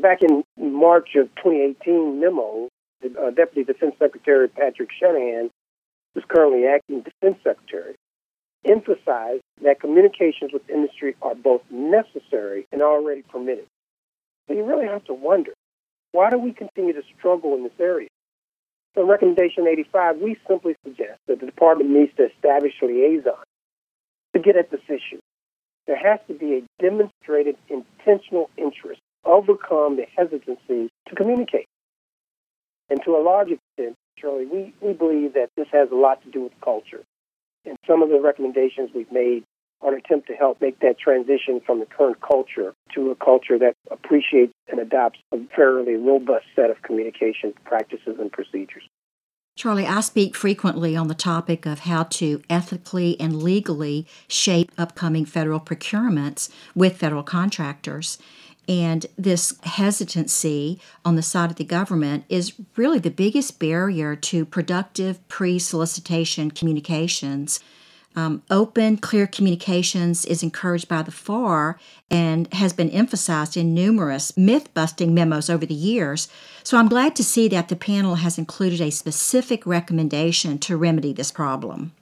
Back 0.00 0.22
in 0.22 0.44
March 0.56 1.10
of 1.16 1.28
2018 1.36 2.20
memo, 2.20 2.68
uh, 3.04 3.30
Deputy 3.30 3.64
Defense 3.64 3.94
Secretary 3.98 4.48
Patrick 4.48 4.90
Shanahan, 4.98 5.50
who's 6.14 6.24
currently 6.28 6.66
acting 6.66 7.02
Defense 7.02 7.38
Secretary, 7.44 7.94
emphasized 8.64 9.42
that 9.62 9.80
communications 9.80 10.52
with 10.52 10.68
industry 10.68 11.14
are 11.22 11.34
both 11.34 11.62
necessary 11.70 12.66
and 12.72 12.82
already 12.82 13.22
permitted. 13.22 13.66
So 14.46 14.54
you 14.54 14.64
really 14.64 14.86
have 14.86 15.04
to 15.04 15.14
wonder, 15.14 15.52
why 16.12 16.30
do 16.30 16.38
we 16.38 16.52
continue 16.52 16.92
to 16.92 17.02
struggle 17.16 17.54
in 17.54 17.62
this 17.62 17.78
area? 17.78 18.08
So 18.94 19.02
in 19.02 19.08
Recommendation 19.08 19.66
85, 19.68 20.18
we 20.18 20.36
simply 20.48 20.74
suggest 20.84 21.20
that 21.28 21.38
the 21.38 21.46
department 21.46 21.90
needs 21.90 22.12
to 22.16 22.30
establish 22.30 22.72
liaisons 22.82 23.47
to 24.34 24.40
get 24.40 24.56
at 24.56 24.70
this 24.70 24.80
issue. 24.88 25.20
There 25.86 25.96
has 25.96 26.20
to 26.28 26.34
be 26.34 26.58
a 26.58 26.82
demonstrated 26.82 27.56
intentional 27.68 28.50
interest, 28.56 29.00
to 29.24 29.30
overcome 29.30 29.96
the 29.96 30.06
hesitancy 30.16 30.90
to 31.08 31.14
communicate. 31.16 31.66
And 32.90 33.00
to 33.04 33.16
a 33.16 33.22
large 33.22 33.48
extent, 33.50 33.96
Shirley, 34.18 34.46
we, 34.46 34.74
we 34.80 34.92
believe 34.92 35.34
that 35.34 35.50
this 35.56 35.68
has 35.72 35.90
a 35.90 35.94
lot 35.94 36.22
to 36.24 36.30
do 36.30 36.42
with 36.42 36.52
culture. 36.62 37.02
And 37.64 37.76
some 37.86 38.02
of 38.02 38.08
the 38.08 38.20
recommendations 38.20 38.90
we've 38.94 39.12
made 39.12 39.44
are 39.80 39.92
an 39.92 40.00
attempt 40.04 40.26
to 40.28 40.34
help 40.34 40.60
make 40.60 40.80
that 40.80 40.98
transition 40.98 41.60
from 41.64 41.80
the 41.80 41.86
current 41.86 42.20
culture 42.20 42.74
to 42.94 43.10
a 43.10 43.14
culture 43.14 43.58
that 43.58 43.74
appreciates 43.90 44.52
and 44.68 44.80
adopts 44.80 45.20
a 45.32 45.38
fairly 45.54 45.94
robust 45.94 46.46
set 46.56 46.70
of 46.70 46.82
communication 46.82 47.54
practices 47.64 48.16
and 48.18 48.32
procedures. 48.32 48.82
Charlie, 49.58 49.88
I 49.88 50.02
speak 50.02 50.36
frequently 50.36 50.94
on 50.94 51.08
the 51.08 51.16
topic 51.16 51.66
of 51.66 51.80
how 51.80 52.04
to 52.04 52.40
ethically 52.48 53.18
and 53.18 53.42
legally 53.42 54.06
shape 54.28 54.70
upcoming 54.78 55.24
federal 55.24 55.58
procurements 55.58 56.48
with 56.76 56.96
federal 56.96 57.24
contractors. 57.24 58.18
And 58.68 59.06
this 59.18 59.58
hesitancy 59.64 60.80
on 61.04 61.16
the 61.16 61.22
side 61.22 61.50
of 61.50 61.56
the 61.56 61.64
government 61.64 62.22
is 62.28 62.52
really 62.76 63.00
the 63.00 63.10
biggest 63.10 63.58
barrier 63.58 64.14
to 64.14 64.44
productive 64.44 65.26
pre 65.26 65.58
solicitation 65.58 66.52
communications 66.52 67.58
um, 68.18 68.42
open, 68.50 68.96
clear 68.96 69.28
communications 69.28 70.24
is 70.24 70.42
encouraged 70.42 70.88
by 70.88 71.02
the 71.02 71.12
FAR 71.12 71.78
and 72.10 72.52
has 72.52 72.72
been 72.72 72.90
emphasized 72.90 73.56
in 73.56 73.74
numerous 73.74 74.36
myth 74.36 74.74
busting 74.74 75.14
memos 75.14 75.48
over 75.48 75.64
the 75.64 75.72
years. 75.72 76.26
So 76.64 76.78
I'm 76.78 76.88
glad 76.88 77.14
to 77.14 77.22
see 77.22 77.46
that 77.48 77.68
the 77.68 77.76
panel 77.76 78.16
has 78.16 78.36
included 78.36 78.80
a 78.80 78.90
specific 78.90 79.64
recommendation 79.64 80.58
to 80.58 80.76
remedy 80.76 81.12
this 81.12 81.30
problem. 81.30 81.92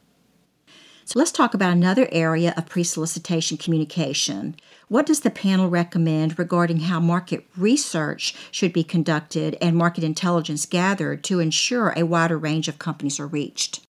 So 1.05 1.19
let's 1.19 1.33
talk 1.33 1.53
about 1.53 1.73
another 1.73 2.09
area 2.11 2.55
of 2.57 2.65
pre 2.65 2.83
solicitation 2.83 3.59
communication. 3.59 4.57
What 4.89 5.05
does 5.05 5.21
the 5.21 5.31
panel 5.31 5.69
recommend 5.69 6.39
regarding 6.39 6.81
how 6.81 6.99
market 6.99 7.45
research 7.59 8.35
should 8.51 8.73
be 8.73 8.85
conducted 8.85 9.59
and 9.61 9.77
market 9.77 10.03
intelligence 10.03 10.65
gathered 10.65 11.23
to 11.25 11.41
ensure 11.41 11.91
a 11.91 12.07
wider 12.07 12.39
range 12.39 12.69
of 12.69 12.79
companies 12.79 13.21
are 13.21 13.27
reached? 13.27 13.86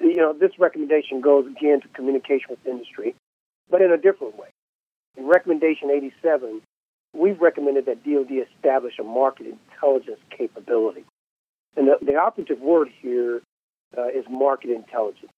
You 0.00 0.16
know, 0.16 0.32
this 0.32 0.52
recommendation 0.58 1.20
goes 1.20 1.46
again 1.46 1.80
to 1.80 1.88
communication 1.88 2.46
with 2.50 2.66
industry, 2.66 3.14
but 3.70 3.82
in 3.82 3.90
a 3.90 3.96
different 3.96 4.38
way. 4.38 4.48
In 5.16 5.26
recommendation 5.26 5.90
87, 5.90 6.60
we've 7.14 7.40
recommended 7.40 7.86
that 7.86 8.04
DoD 8.04 8.30
establish 8.54 8.94
a 8.98 9.02
market 9.02 9.46
intelligence 9.46 10.20
capability. 10.36 11.04
And 11.76 11.88
the, 11.88 11.98
the 12.04 12.16
operative 12.16 12.60
word 12.60 12.88
here 13.00 13.40
uh, 13.96 14.08
is 14.08 14.24
market 14.28 14.70
intelligence. 14.70 15.32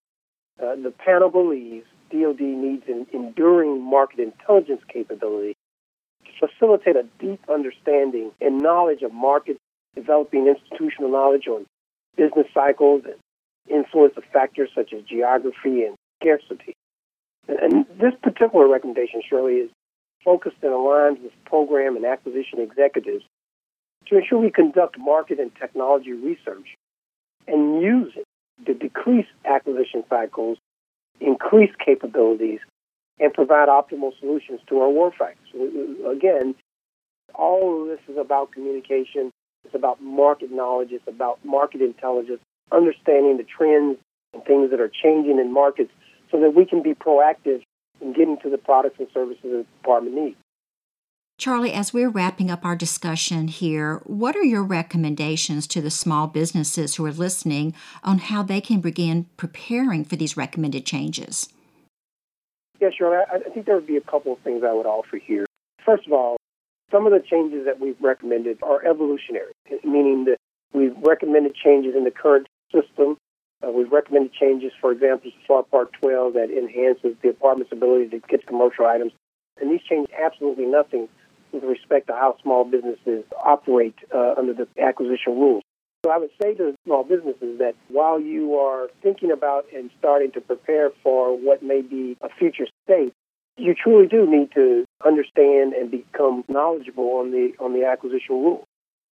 Uh, 0.61 0.77
the 0.77 0.93
panel 1.05 1.31
believes 1.31 1.87
DoD 2.11 2.41
needs 2.41 2.85
an 2.89 3.07
enduring 3.13 3.81
market 3.81 4.21
intelligence 4.21 4.83
capability 4.89 5.55
to 6.25 6.49
facilitate 6.49 6.97
a 6.97 7.05
deep 7.19 7.41
understanding 7.49 8.33
and 8.41 8.59
knowledge 8.59 9.03
of 9.03 9.13
markets, 9.13 9.59
developing 9.95 10.47
institutional 10.47 11.11
knowledge 11.11 11.47
on 11.47 11.67
business 12.17 12.47
cycles 12.53 13.03
and 13.05 13.15
influence 13.69 14.15
of 14.17 14.25
factors 14.33 14.71
such 14.75 14.93
as 14.93 15.03
geography 15.05 15.85
and 15.85 15.97
scarcity. 16.21 16.75
And 17.49 17.87
this 18.01 18.15
particular 18.23 18.69
recommendation, 18.69 19.23
Shirley, 19.29 19.55
is 19.55 19.71
focused 20.25 20.57
and 20.63 20.73
aligned 20.73 21.23
with 21.23 21.33
program 21.45 21.97
and 21.97 22.05
acquisition 22.05 22.61
executives 22.61 23.25
to 24.07 24.19
ensure 24.19 24.39
we 24.39 24.51
conduct 24.51 24.99
market 24.99 25.39
and 25.41 25.51
technology 25.57 26.13
research 26.13 26.77
and 27.47 27.83
use 27.83 28.13
it 28.17 28.25
to 28.67 28.75
decrease 28.75 29.27
acquisition 29.45 30.05
cycles, 30.09 30.59
increase 31.21 31.71
capabilities, 31.85 32.61
and 33.19 33.33
provide 33.33 33.69
optimal 33.69 34.13
solutions 34.19 34.61
to 34.69 34.81
our 34.81 34.89
warfighters. 34.89 36.11
Again, 36.11 36.55
all 37.35 37.83
of 37.83 37.89
this 37.89 38.01
is 38.09 38.19
about 38.19 38.53
communication. 38.53 39.31
It's 39.65 39.75
about 39.75 40.03
market 40.03 40.51
knowledge. 40.51 40.91
It's 40.93 41.07
about 41.07 41.45
market 41.45 41.83
intelligence, 41.83 42.41
understanding 42.73 43.37
the 43.37 43.45
trends 43.45 43.99
and 44.33 44.45
things 44.45 44.71
that 44.71 44.81
are 44.81 44.91
changing 44.91 45.39
in 45.39 45.53
markets 45.53 45.91
so 46.31 46.41
that 46.41 46.55
we 46.55 46.65
can 46.65 46.83
be 46.83 46.95
proactive 46.95 47.63
in 48.01 48.13
getting 48.13 48.39
to 48.43 48.51
the 48.51 48.59
products 48.59 48.97
and 48.99 49.09
services 49.13 49.43
that 49.43 49.51
the 49.51 49.67
department 49.83 50.15
needs. 50.15 50.37
Charlie, 51.39 51.73
as 51.73 51.95
we're 51.95 52.11
wrapping 52.11 52.51
up 52.51 52.67
our 52.67 52.77
discussion 52.77 53.49
here, 53.49 54.03
what 54.05 54.37
are 54.37 54.45
your 54.45 54.63
recommendations 54.63 55.67
to 55.69 55.81
the 55.81 55.91
small 55.91 56.27
businesses 56.27 56.97
who 56.97 57.07
are 57.07 57.13
listening 57.13 57.75
on 58.05 58.19
how 58.19 58.43
they 58.43 58.61
can 58.61 58.83
begin 58.83 59.25
preparing 59.39 60.05
for 60.05 60.17
these 60.17 60.37
recommended 60.37 60.85
changes? 60.85 61.49
Yeah, 62.79 62.91
sure. 62.97 63.23
I, 63.23 63.37
I 63.37 63.39
think 63.39 63.65
there 63.65 63.75
would 63.75 63.87
be 63.87 63.97
a 63.97 64.03
couple 64.03 64.35
of 64.35 64.39
things 64.41 64.63
I 64.63 64.73
would 64.75 64.85
offer 64.85 65.17
here. 65.17 65.47
First 65.85 66.07
of 66.07 66.13
all, 66.13 66.37
some 66.93 67.07
of 67.07 67.13
the 67.13 67.21
changes 67.27 67.65
that 67.65 67.81
we've 67.81 68.01
recommended 68.03 68.59
are 68.63 68.85
evolutionary, 68.85 69.53
meaning 69.83 70.27
that 70.27 70.37
we've 70.75 70.97
recommended 70.99 71.55
changes 71.55 71.95
in 71.97 72.05
the 72.05 72.11
current 72.11 72.49
system. 72.73 73.17
Uh, 73.63 73.71
we've 73.71 73.93
recommended 73.93 74.33
changes, 74.33 74.73
for 74.81 74.93
example, 74.93 75.31
to 75.31 75.37
FAR 75.47 75.63
Part 75.65 75.93
12 76.01 76.35
that 76.35 76.51
enhances 76.51 77.17
the 77.23 77.29
department's 77.29 77.73
ability 77.73 78.09
to 78.09 78.19
get 78.27 78.47
commercial 78.47 78.87
items. 78.87 79.13
And 79.61 79.71
these 79.71 79.83
change 79.89 80.09
absolutely 80.19 80.67
nothing 80.67 81.09
with 81.53 81.65
respect 81.65 82.07
to 82.07 82.15
how 82.15 82.37
small 82.43 82.65
businesses 82.65 83.25
operate 83.45 83.97
uh, 84.15 84.35
under 84.39 84.55
the 84.55 84.67
acquisition 84.81 85.35
rules. 85.35 85.63
So 86.05 86.11
I 86.11 86.17
would 86.17 86.31
say 86.41 86.55
to 86.55 86.75
small 86.87 87.05
businesses 87.05 87.59
that 87.59 87.75
while 87.89 88.19
you 88.19 88.57
are 88.57 88.89
thinking 89.03 89.31
about 89.31 89.67
and 89.75 89.91
starting 89.99 90.33
to 90.33 90.41
prepare 90.41 90.91
for 91.03 91.37
what 91.37 91.63
may 91.63 91.83
be 91.83 92.17
a 92.23 92.29
future 92.39 92.67
state, 92.85 93.13
you 93.59 93.75
truly 93.75 94.09
do 94.09 94.27
need 94.27 94.51
to 94.55 94.87
understand 95.05 95.75
and 95.75 95.91
become 95.91 96.45
knowledgeable 96.49 97.19
on 97.19 97.33
the 97.33 97.53
on 97.61 97.75
the 97.75 97.85
acquisition 97.85 98.37
rules. 98.37 98.65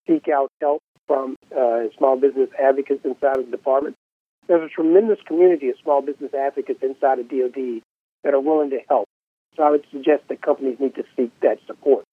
Seek 0.09 0.28
out 0.28 0.50
help 0.61 0.80
from 1.06 1.36
uh, 1.56 1.84
small 1.96 2.18
business 2.18 2.50
advocates 2.59 3.04
inside 3.04 3.38
of 3.38 3.46
the 3.46 3.50
department. 3.50 3.96
There's 4.46 4.64
a 4.64 4.74
tremendous 4.74 5.18
community 5.26 5.68
of 5.68 5.76
small 5.82 6.00
business 6.02 6.32
advocates 6.34 6.80
inside 6.82 7.18
of 7.18 7.28
DoD 7.28 7.82
that 8.24 8.34
are 8.34 8.40
willing 8.40 8.70
to 8.70 8.80
help. 8.88 9.06
So 9.56 9.62
I 9.62 9.70
would 9.70 9.84
suggest 9.90 10.24
that 10.28 10.40
companies 10.40 10.78
need 10.80 10.94
to 10.94 11.04
seek 11.16 11.30
that 11.40 11.59
support. 11.66 12.04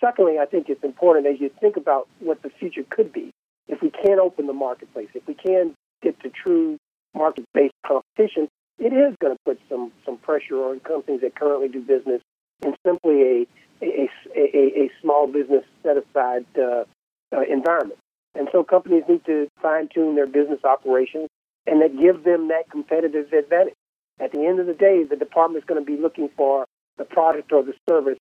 Secondly, 0.00 0.38
I 0.40 0.46
think 0.46 0.68
it's 0.68 0.82
important 0.82 1.26
as 1.26 1.40
you 1.40 1.50
think 1.60 1.76
about 1.76 2.08
what 2.20 2.42
the 2.42 2.50
future 2.50 2.84
could 2.88 3.12
be. 3.12 3.30
If 3.68 3.82
we 3.82 3.90
can 3.90 4.18
open 4.18 4.46
the 4.46 4.52
marketplace, 4.52 5.08
if 5.14 5.26
we 5.26 5.34
can 5.34 5.74
get 6.02 6.18
to 6.20 6.30
true 6.30 6.78
market-based 7.14 7.74
competition, 7.86 8.48
it 8.78 8.92
is 8.92 9.14
going 9.20 9.34
to 9.34 9.38
put 9.44 9.60
some 9.68 9.92
some 10.04 10.16
pressure 10.16 10.56
on 10.56 10.80
companies 10.80 11.20
that 11.20 11.34
currently 11.34 11.68
do 11.68 11.80
business 11.80 12.20
in 12.64 12.74
simply 12.84 13.22
a 13.22 13.46
a, 13.82 14.08
a, 14.36 14.84
a 14.84 14.90
small 15.00 15.26
business 15.26 15.64
set 15.82 15.96
aside 15.96 16.46
uh, 16.56 16.84
uh, 17.32 17.40
environment. 17.40 17.98
And 18.34 18.48
so 18.52 18.64
companies 18.64 19.04
need 19.08 19.24
to 19.26 19.48
fine 19.60 19.88
tune 19.92 20.14
their 20.14 20.26
business 20.26 20.60
operations 20.64 21.28
and 21.66 21.80
that 21.82 21.98
give 21.98 22.24
them 22.24 22.48
that 22.48 22.70
competitive 22.70 23.32
advantage. 23.32 23.74
At 24.20 24.32
the 24.32 24.46
end 24.46 24.60
of 24.60 24.66
the 24.66 24.74
day, 24.74 25.04
the 25.04 25.16
department 25.16 25.62
is 25.62 25.66
going 25.66 25.80
to 25.80 25.86
be 25.86 26.00
looking 26.00 26.28
for 26.36 26.66
the 26.98 27.04
product 27.04 27.52
or 27.52 27.62
the 27.62 27.74
service 27.88 28.18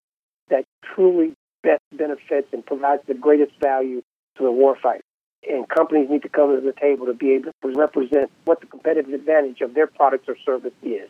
that 0.49 0.65
truly 0.95 1.33
best 1.63 1.81
benefits 1.93 2.47
and 2.53 2.65
provides 2.65 3.03
the 3.07 3.13
greatest 3.13 3.51
value 3.61 4.01
to 4.37 4.43
the 4.43 4.49
warfighter. 4.49 5.01
And 5.47 5.67
companies 5.67 6.09
need 6.09 6.21
to 6.23 6.29
come 6.29 6.55
to 6.55 6.61
the 6.61 6.73
table 6.79 7.07
to 7.07 7.13
be 7.13 7.31
able 7.31 7.51
to 7.63 7.79
represent 7.79 8.31
what 8.45 8.61
the 8.61 8.67
competitive 8.67 9.13
advantage 9.13 9.61
of 9.61 9.73
their 9.73 9.87
products 9.87 10.25
or 10.27 10.35
service 10.45 10.73
is. 10.83 11.09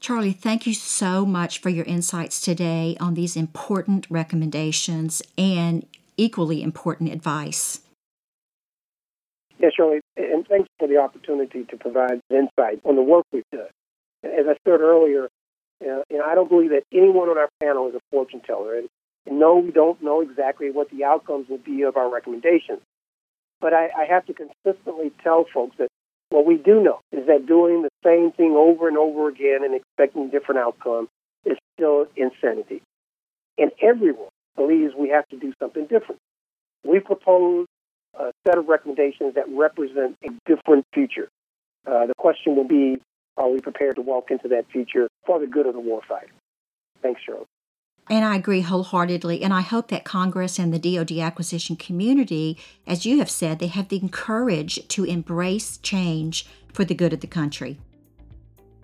Charlie, 0.00 0.32
thank 0.32 0.66
you 0.66 0.74
so 0.74 1.26
much 1.26 1.58
for 1.58 1.68
your 1.68 1.84
insights 1.84 2.40
today 2.40 2.96
on 3.00 3.14
these 3.14 3.36
important 3.36 4.06
recommendations 4.10 5.22
and 5.36 5.86
equally 6.16 6.62
important 6.62 7.12
advice. 7.12 7.80
Yes, 9.58 9.72
Shirley, 9.76 10.00
and 10.16 10.46
thanks 10.46 10.68
for 10.78 10.86
the 10.86 10.98
opportunity 10.98 11.64
to 11.64 11.76
provide 11.76 12.20
insight 12.30 12.80
on 12.84 12.96
the 12.96 13.02
work 13.02 13.24
we've 13.32 13.44
done. 13.52 13.68
As 14.22 14.46
I 14.46 14.56
said 14.64 14.80
earlier, 14.80 15.28
uh, 15.82 16.02
you 16.10 16.18
know, 16.18 16.24
I 16.24 16.34
don't 16.34 16.48
believe 16.48 16.70
that 16.70 16.84
anyone 16.92 17.28
on 17.28 17.38
our 17.38 17.48
panel 17.62 17.88
is 17.88 17.94
a 17.94 18.00
fortune 18.10 18.40
teller, 18.40 18.76
and 18.78 18.88
and 19.26 19.40
no, 19.40 19.56
we 19.56 19.72
don't 19.72 20.00
know 20.02 20.20
exactly 20.20 20.70
what 20.70 20.90
the 20.90 21.04
outcomes 21.04 21.48
will 21.48 21.58
be 21.58 21.82
of 21.82 21.96
our 21.96 22.12
recommendations. 22.12 22.80
But 23.60 23.72
I, 23.72 23.86
I 23.86 24.04
have 24.08 24.26
to 24.26 24.34
consistently 24.34 25.10
tell 25.22 25.46
folks 25.52 25.76
that 25.78 25.88
what 26.30 26.46
we 26.46 26.56
do 26.56 26.82
know 26.82 27.00
is 27.12 27.26
that 27.26 27.46
doing 27.46 27.82
the 27.82 27.90
same 28.04 28.32
thing 28.32 28.52
over 28.52 28.88
and 28.88 28.96
over 28.96 29.28
again 29.28 29.64
and 29.64 29.74
expecting 29.74 30.30
different 30.30 30.60
outcomes 30.60 31.08
is 31.44 31.56
still 31.74 32.06
insanity. 32.16 32.82
And 33.58 33.72
everyone 33.82 34.28
believes 34.56 34.94
we 34.98 35.10
have 35.10 35.28
to 35.28 35.36
do 35.36 35.52
something 35.60 35.86
different. 35.86 36.20
We 36.84 37.00
propose 37.00 37.66
a 38.18 38.32
set 38.46 38.58
of 38.58 38.68
recommendations 38.68 39.34
that 39.34 39.44
represent 39.48 40.16
a 40.24 40.30
different 40.46 40.86
future. 40.92 41.28
Uh, 41.86 42.06
the 42.06 42.14
question 42.16 42.56
will 42.56 42.66
be, 42.66 42.96
are 43.36 43.48
we 43.48 43.60
prepared 43.60 43.96
to 43.96 44.02
walk 44.02 44.30
into 44.30 44.48
that 44.48 44.66
future 44.70 45.08
for 45.26 45.38
the 45.38 45.46
good 45.46 45.66
of 45.66 45.74
the 45.74 45.80
warfighter? 45.80 46.30
Thanks, 47.02 47.20
Shirley. 47.24 47.44
And 48.08 48.24
I 48.24 48.36
agree 48.36 48.60
wholeheartedly. 48.60 49.42
And 49.42 49.52
I 49.52 49.62
hope 49.62 49.88
that 49.88 50.04
Congress 50.04 50.58
and 50.58 50.72
the 50.72 50.78
DoD 50.78 51.18
acquisition 51.18 51.76
community, 51.76 52.56
as 52.86 53.04
you 53.04 53.18
have 53.18 53.30
said, 53.30 53.58
they 53.58 53.66
have 53.66 53.88
the 53.88 54.00
courage 54.10 54.86
to 54.88 55.04
embrace 55.04 55.76
change 55.78 56.46
for 56.72 56.84
the 56.84 56.94
good 56.94 57.12
of 57.12 57.20
the 57.20 57.26
country. 57.26 57.78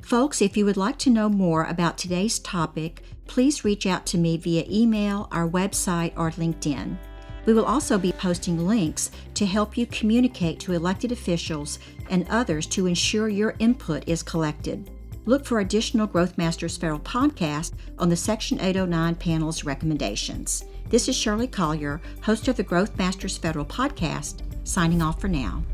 Folks, 0.03 0.43
if 0.43 0.57
you 0.57 0.65
would 0.65 0.77
like 0.77 0.99
to 0.99 1.11
know 1.11 1.29
more 1.29 1.65
about 1.65 1.97
today's 1.97 2.41
topic, 2.41 3.03
please 3.27 3.65
reach 3.65 3.87
out 3.87 4.05
to 4.07 4.19
me 4.19 4.37
via 4.37 4.65
email, 4.69 5.29
our 5.31 5.49
website, 5.49 6.13
or 6.17 6.33
LinkedIn. 6.33 6.99
We 7.47 7.55
will 7.55 7.65
also 7.65 7.99
be 7.99 8.13
posting 8.13 8.67
links 8.67 9.11
to 9.35 9.47
help 9.47 9.77
you 9.77 9.87
communicate 9.87 10.59
to 10.61 10.73
elected 10.73 11.13
officials 11.13 11.79
and 12.11 12.27
others 12.29 12.67
to 12.67 12.87
ensure 12.87 13.29
your 13.29 13.55
input 13.59 14.07
is 14.07 14.23
collected. 14.23 14.91
Look 15.25 15.47
for 15.47 15.61
additional 15.61 16.09
Growth 16.09 16.37
Masters 16.37 16.77
Federal 16.77 17.01
podcast 17.01 17.73
on 17.99 18.09
the 18.09 18.17
Section 18.17 18.61
809 18.61 19.15
panel's 19.15 19.65
recommendations. 19.65 20.65
This 20.91 21.09
is 21.09 21.17
Shirley 21.17 21.47
Collier, 21.47 22.03
host 22.23 22.49
of 22.49 22.57
the 22.57 22.65
Growth 22.65 22.99
Masters 22.99 23.39
Federal 23.39 23.65
podcast, 23.65 24.41
signing 24.65 25.01
off 25.01 25.21
for 25.21 25.29
now. 25.29 25.65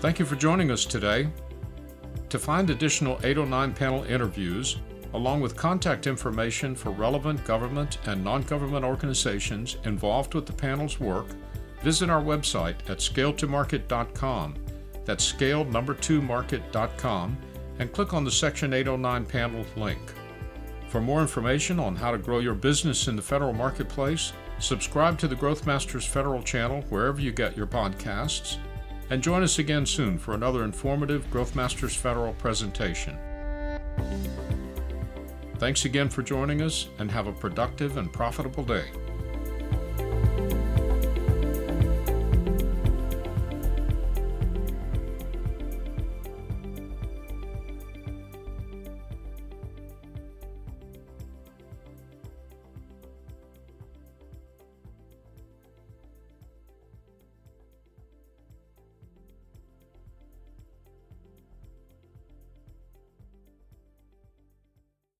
Thank 0.00 0.18
you 0.18 0.24
for 0.24 0.36
joining 0.36 0.70
us 0.70 0.84
today. 0.84 1.28
To 2.30 2.38
find 2.38 2.70
additional 2.70 3.20
809 3.22 3.74
panel 3.74 4.04
interviews, 4.04 4.78
along 5.12 5.40
with 5.40 5.56
contact 5.56 6.06
information 6.06 6.74
for 6.74 6.90
relevant 6.90 7.44
government 7.44 7.98
and 8.06 8.24
non 8.24 8.42
government 8.42 8.84
organizations 8.84 9.76
involved 9.84 10.34
with 10.34 10.46
the 10.46 10.52
panel's 10.52 10.98
work, 10.98 11.26
visit 11.82 12.08
our 12.08 12.22
website 12.22 12.76
at 12.88 12.98
scaletomarket.com 12.98 14.54
that's 15.04 15.24
scale 15.24 15.64
number 15.64 15.94
2 15.94 16.22
market.com 16.22 17.36
and 17.78 17.92
click 17.92 18.14
on 18.14 18.24
the 18.24 18.30
Section 18.30 18.72
809 18.72 19.24
panel 19.26 19.64
link. 19.76 20.00
For 20.88 21.00
more 21.00 21.20
information 21.20 21.78
on 21.78 21.96
how 21.96 22.10
to 22.10 22.18
grow 22.18 22.38
your 22.38 22.54
business 22.54 23.08
in 23.08 23.16
the 23.16 23.22
federal 23.22 23.52
marketplace, 23.52 24.32
subscribe 24.60 25.18
to 25.18 25.28
the 25.28 25.36
Growth 25.36 25.66
Masters 25.66 26.06
Federal 26.06 26.42
channel 26.42 26.82
wherever 26.90 27.20
you 27.20 27.32
get 27.32 27.56
your 27.56 27.66
podcasts, 27.66 28.58
and 29.10 29.22
join 29.22 29.42
us 29.42 29.58
again 29.58 29.84
soon 29.84 30.18
for 30.18 30.34
another 30.34 30.64
informative 30.64 31.28
Growth 31.30 31.56
Masters 31.56 31.94
Federal 31.94 32.32
presentation. 32.34 33.18
Thanks 35.58 35.84
again 35.84 36.08
for 36.08 36.22
joining 36.22 36.62
us 36.62 36.88
and 36.98 37.10
have 37.10 37.26
a 37.26 37.32
productive 37.32 37.96
and 37.96 38.10
profitable 38.10 38.64
day. 38.64 38.86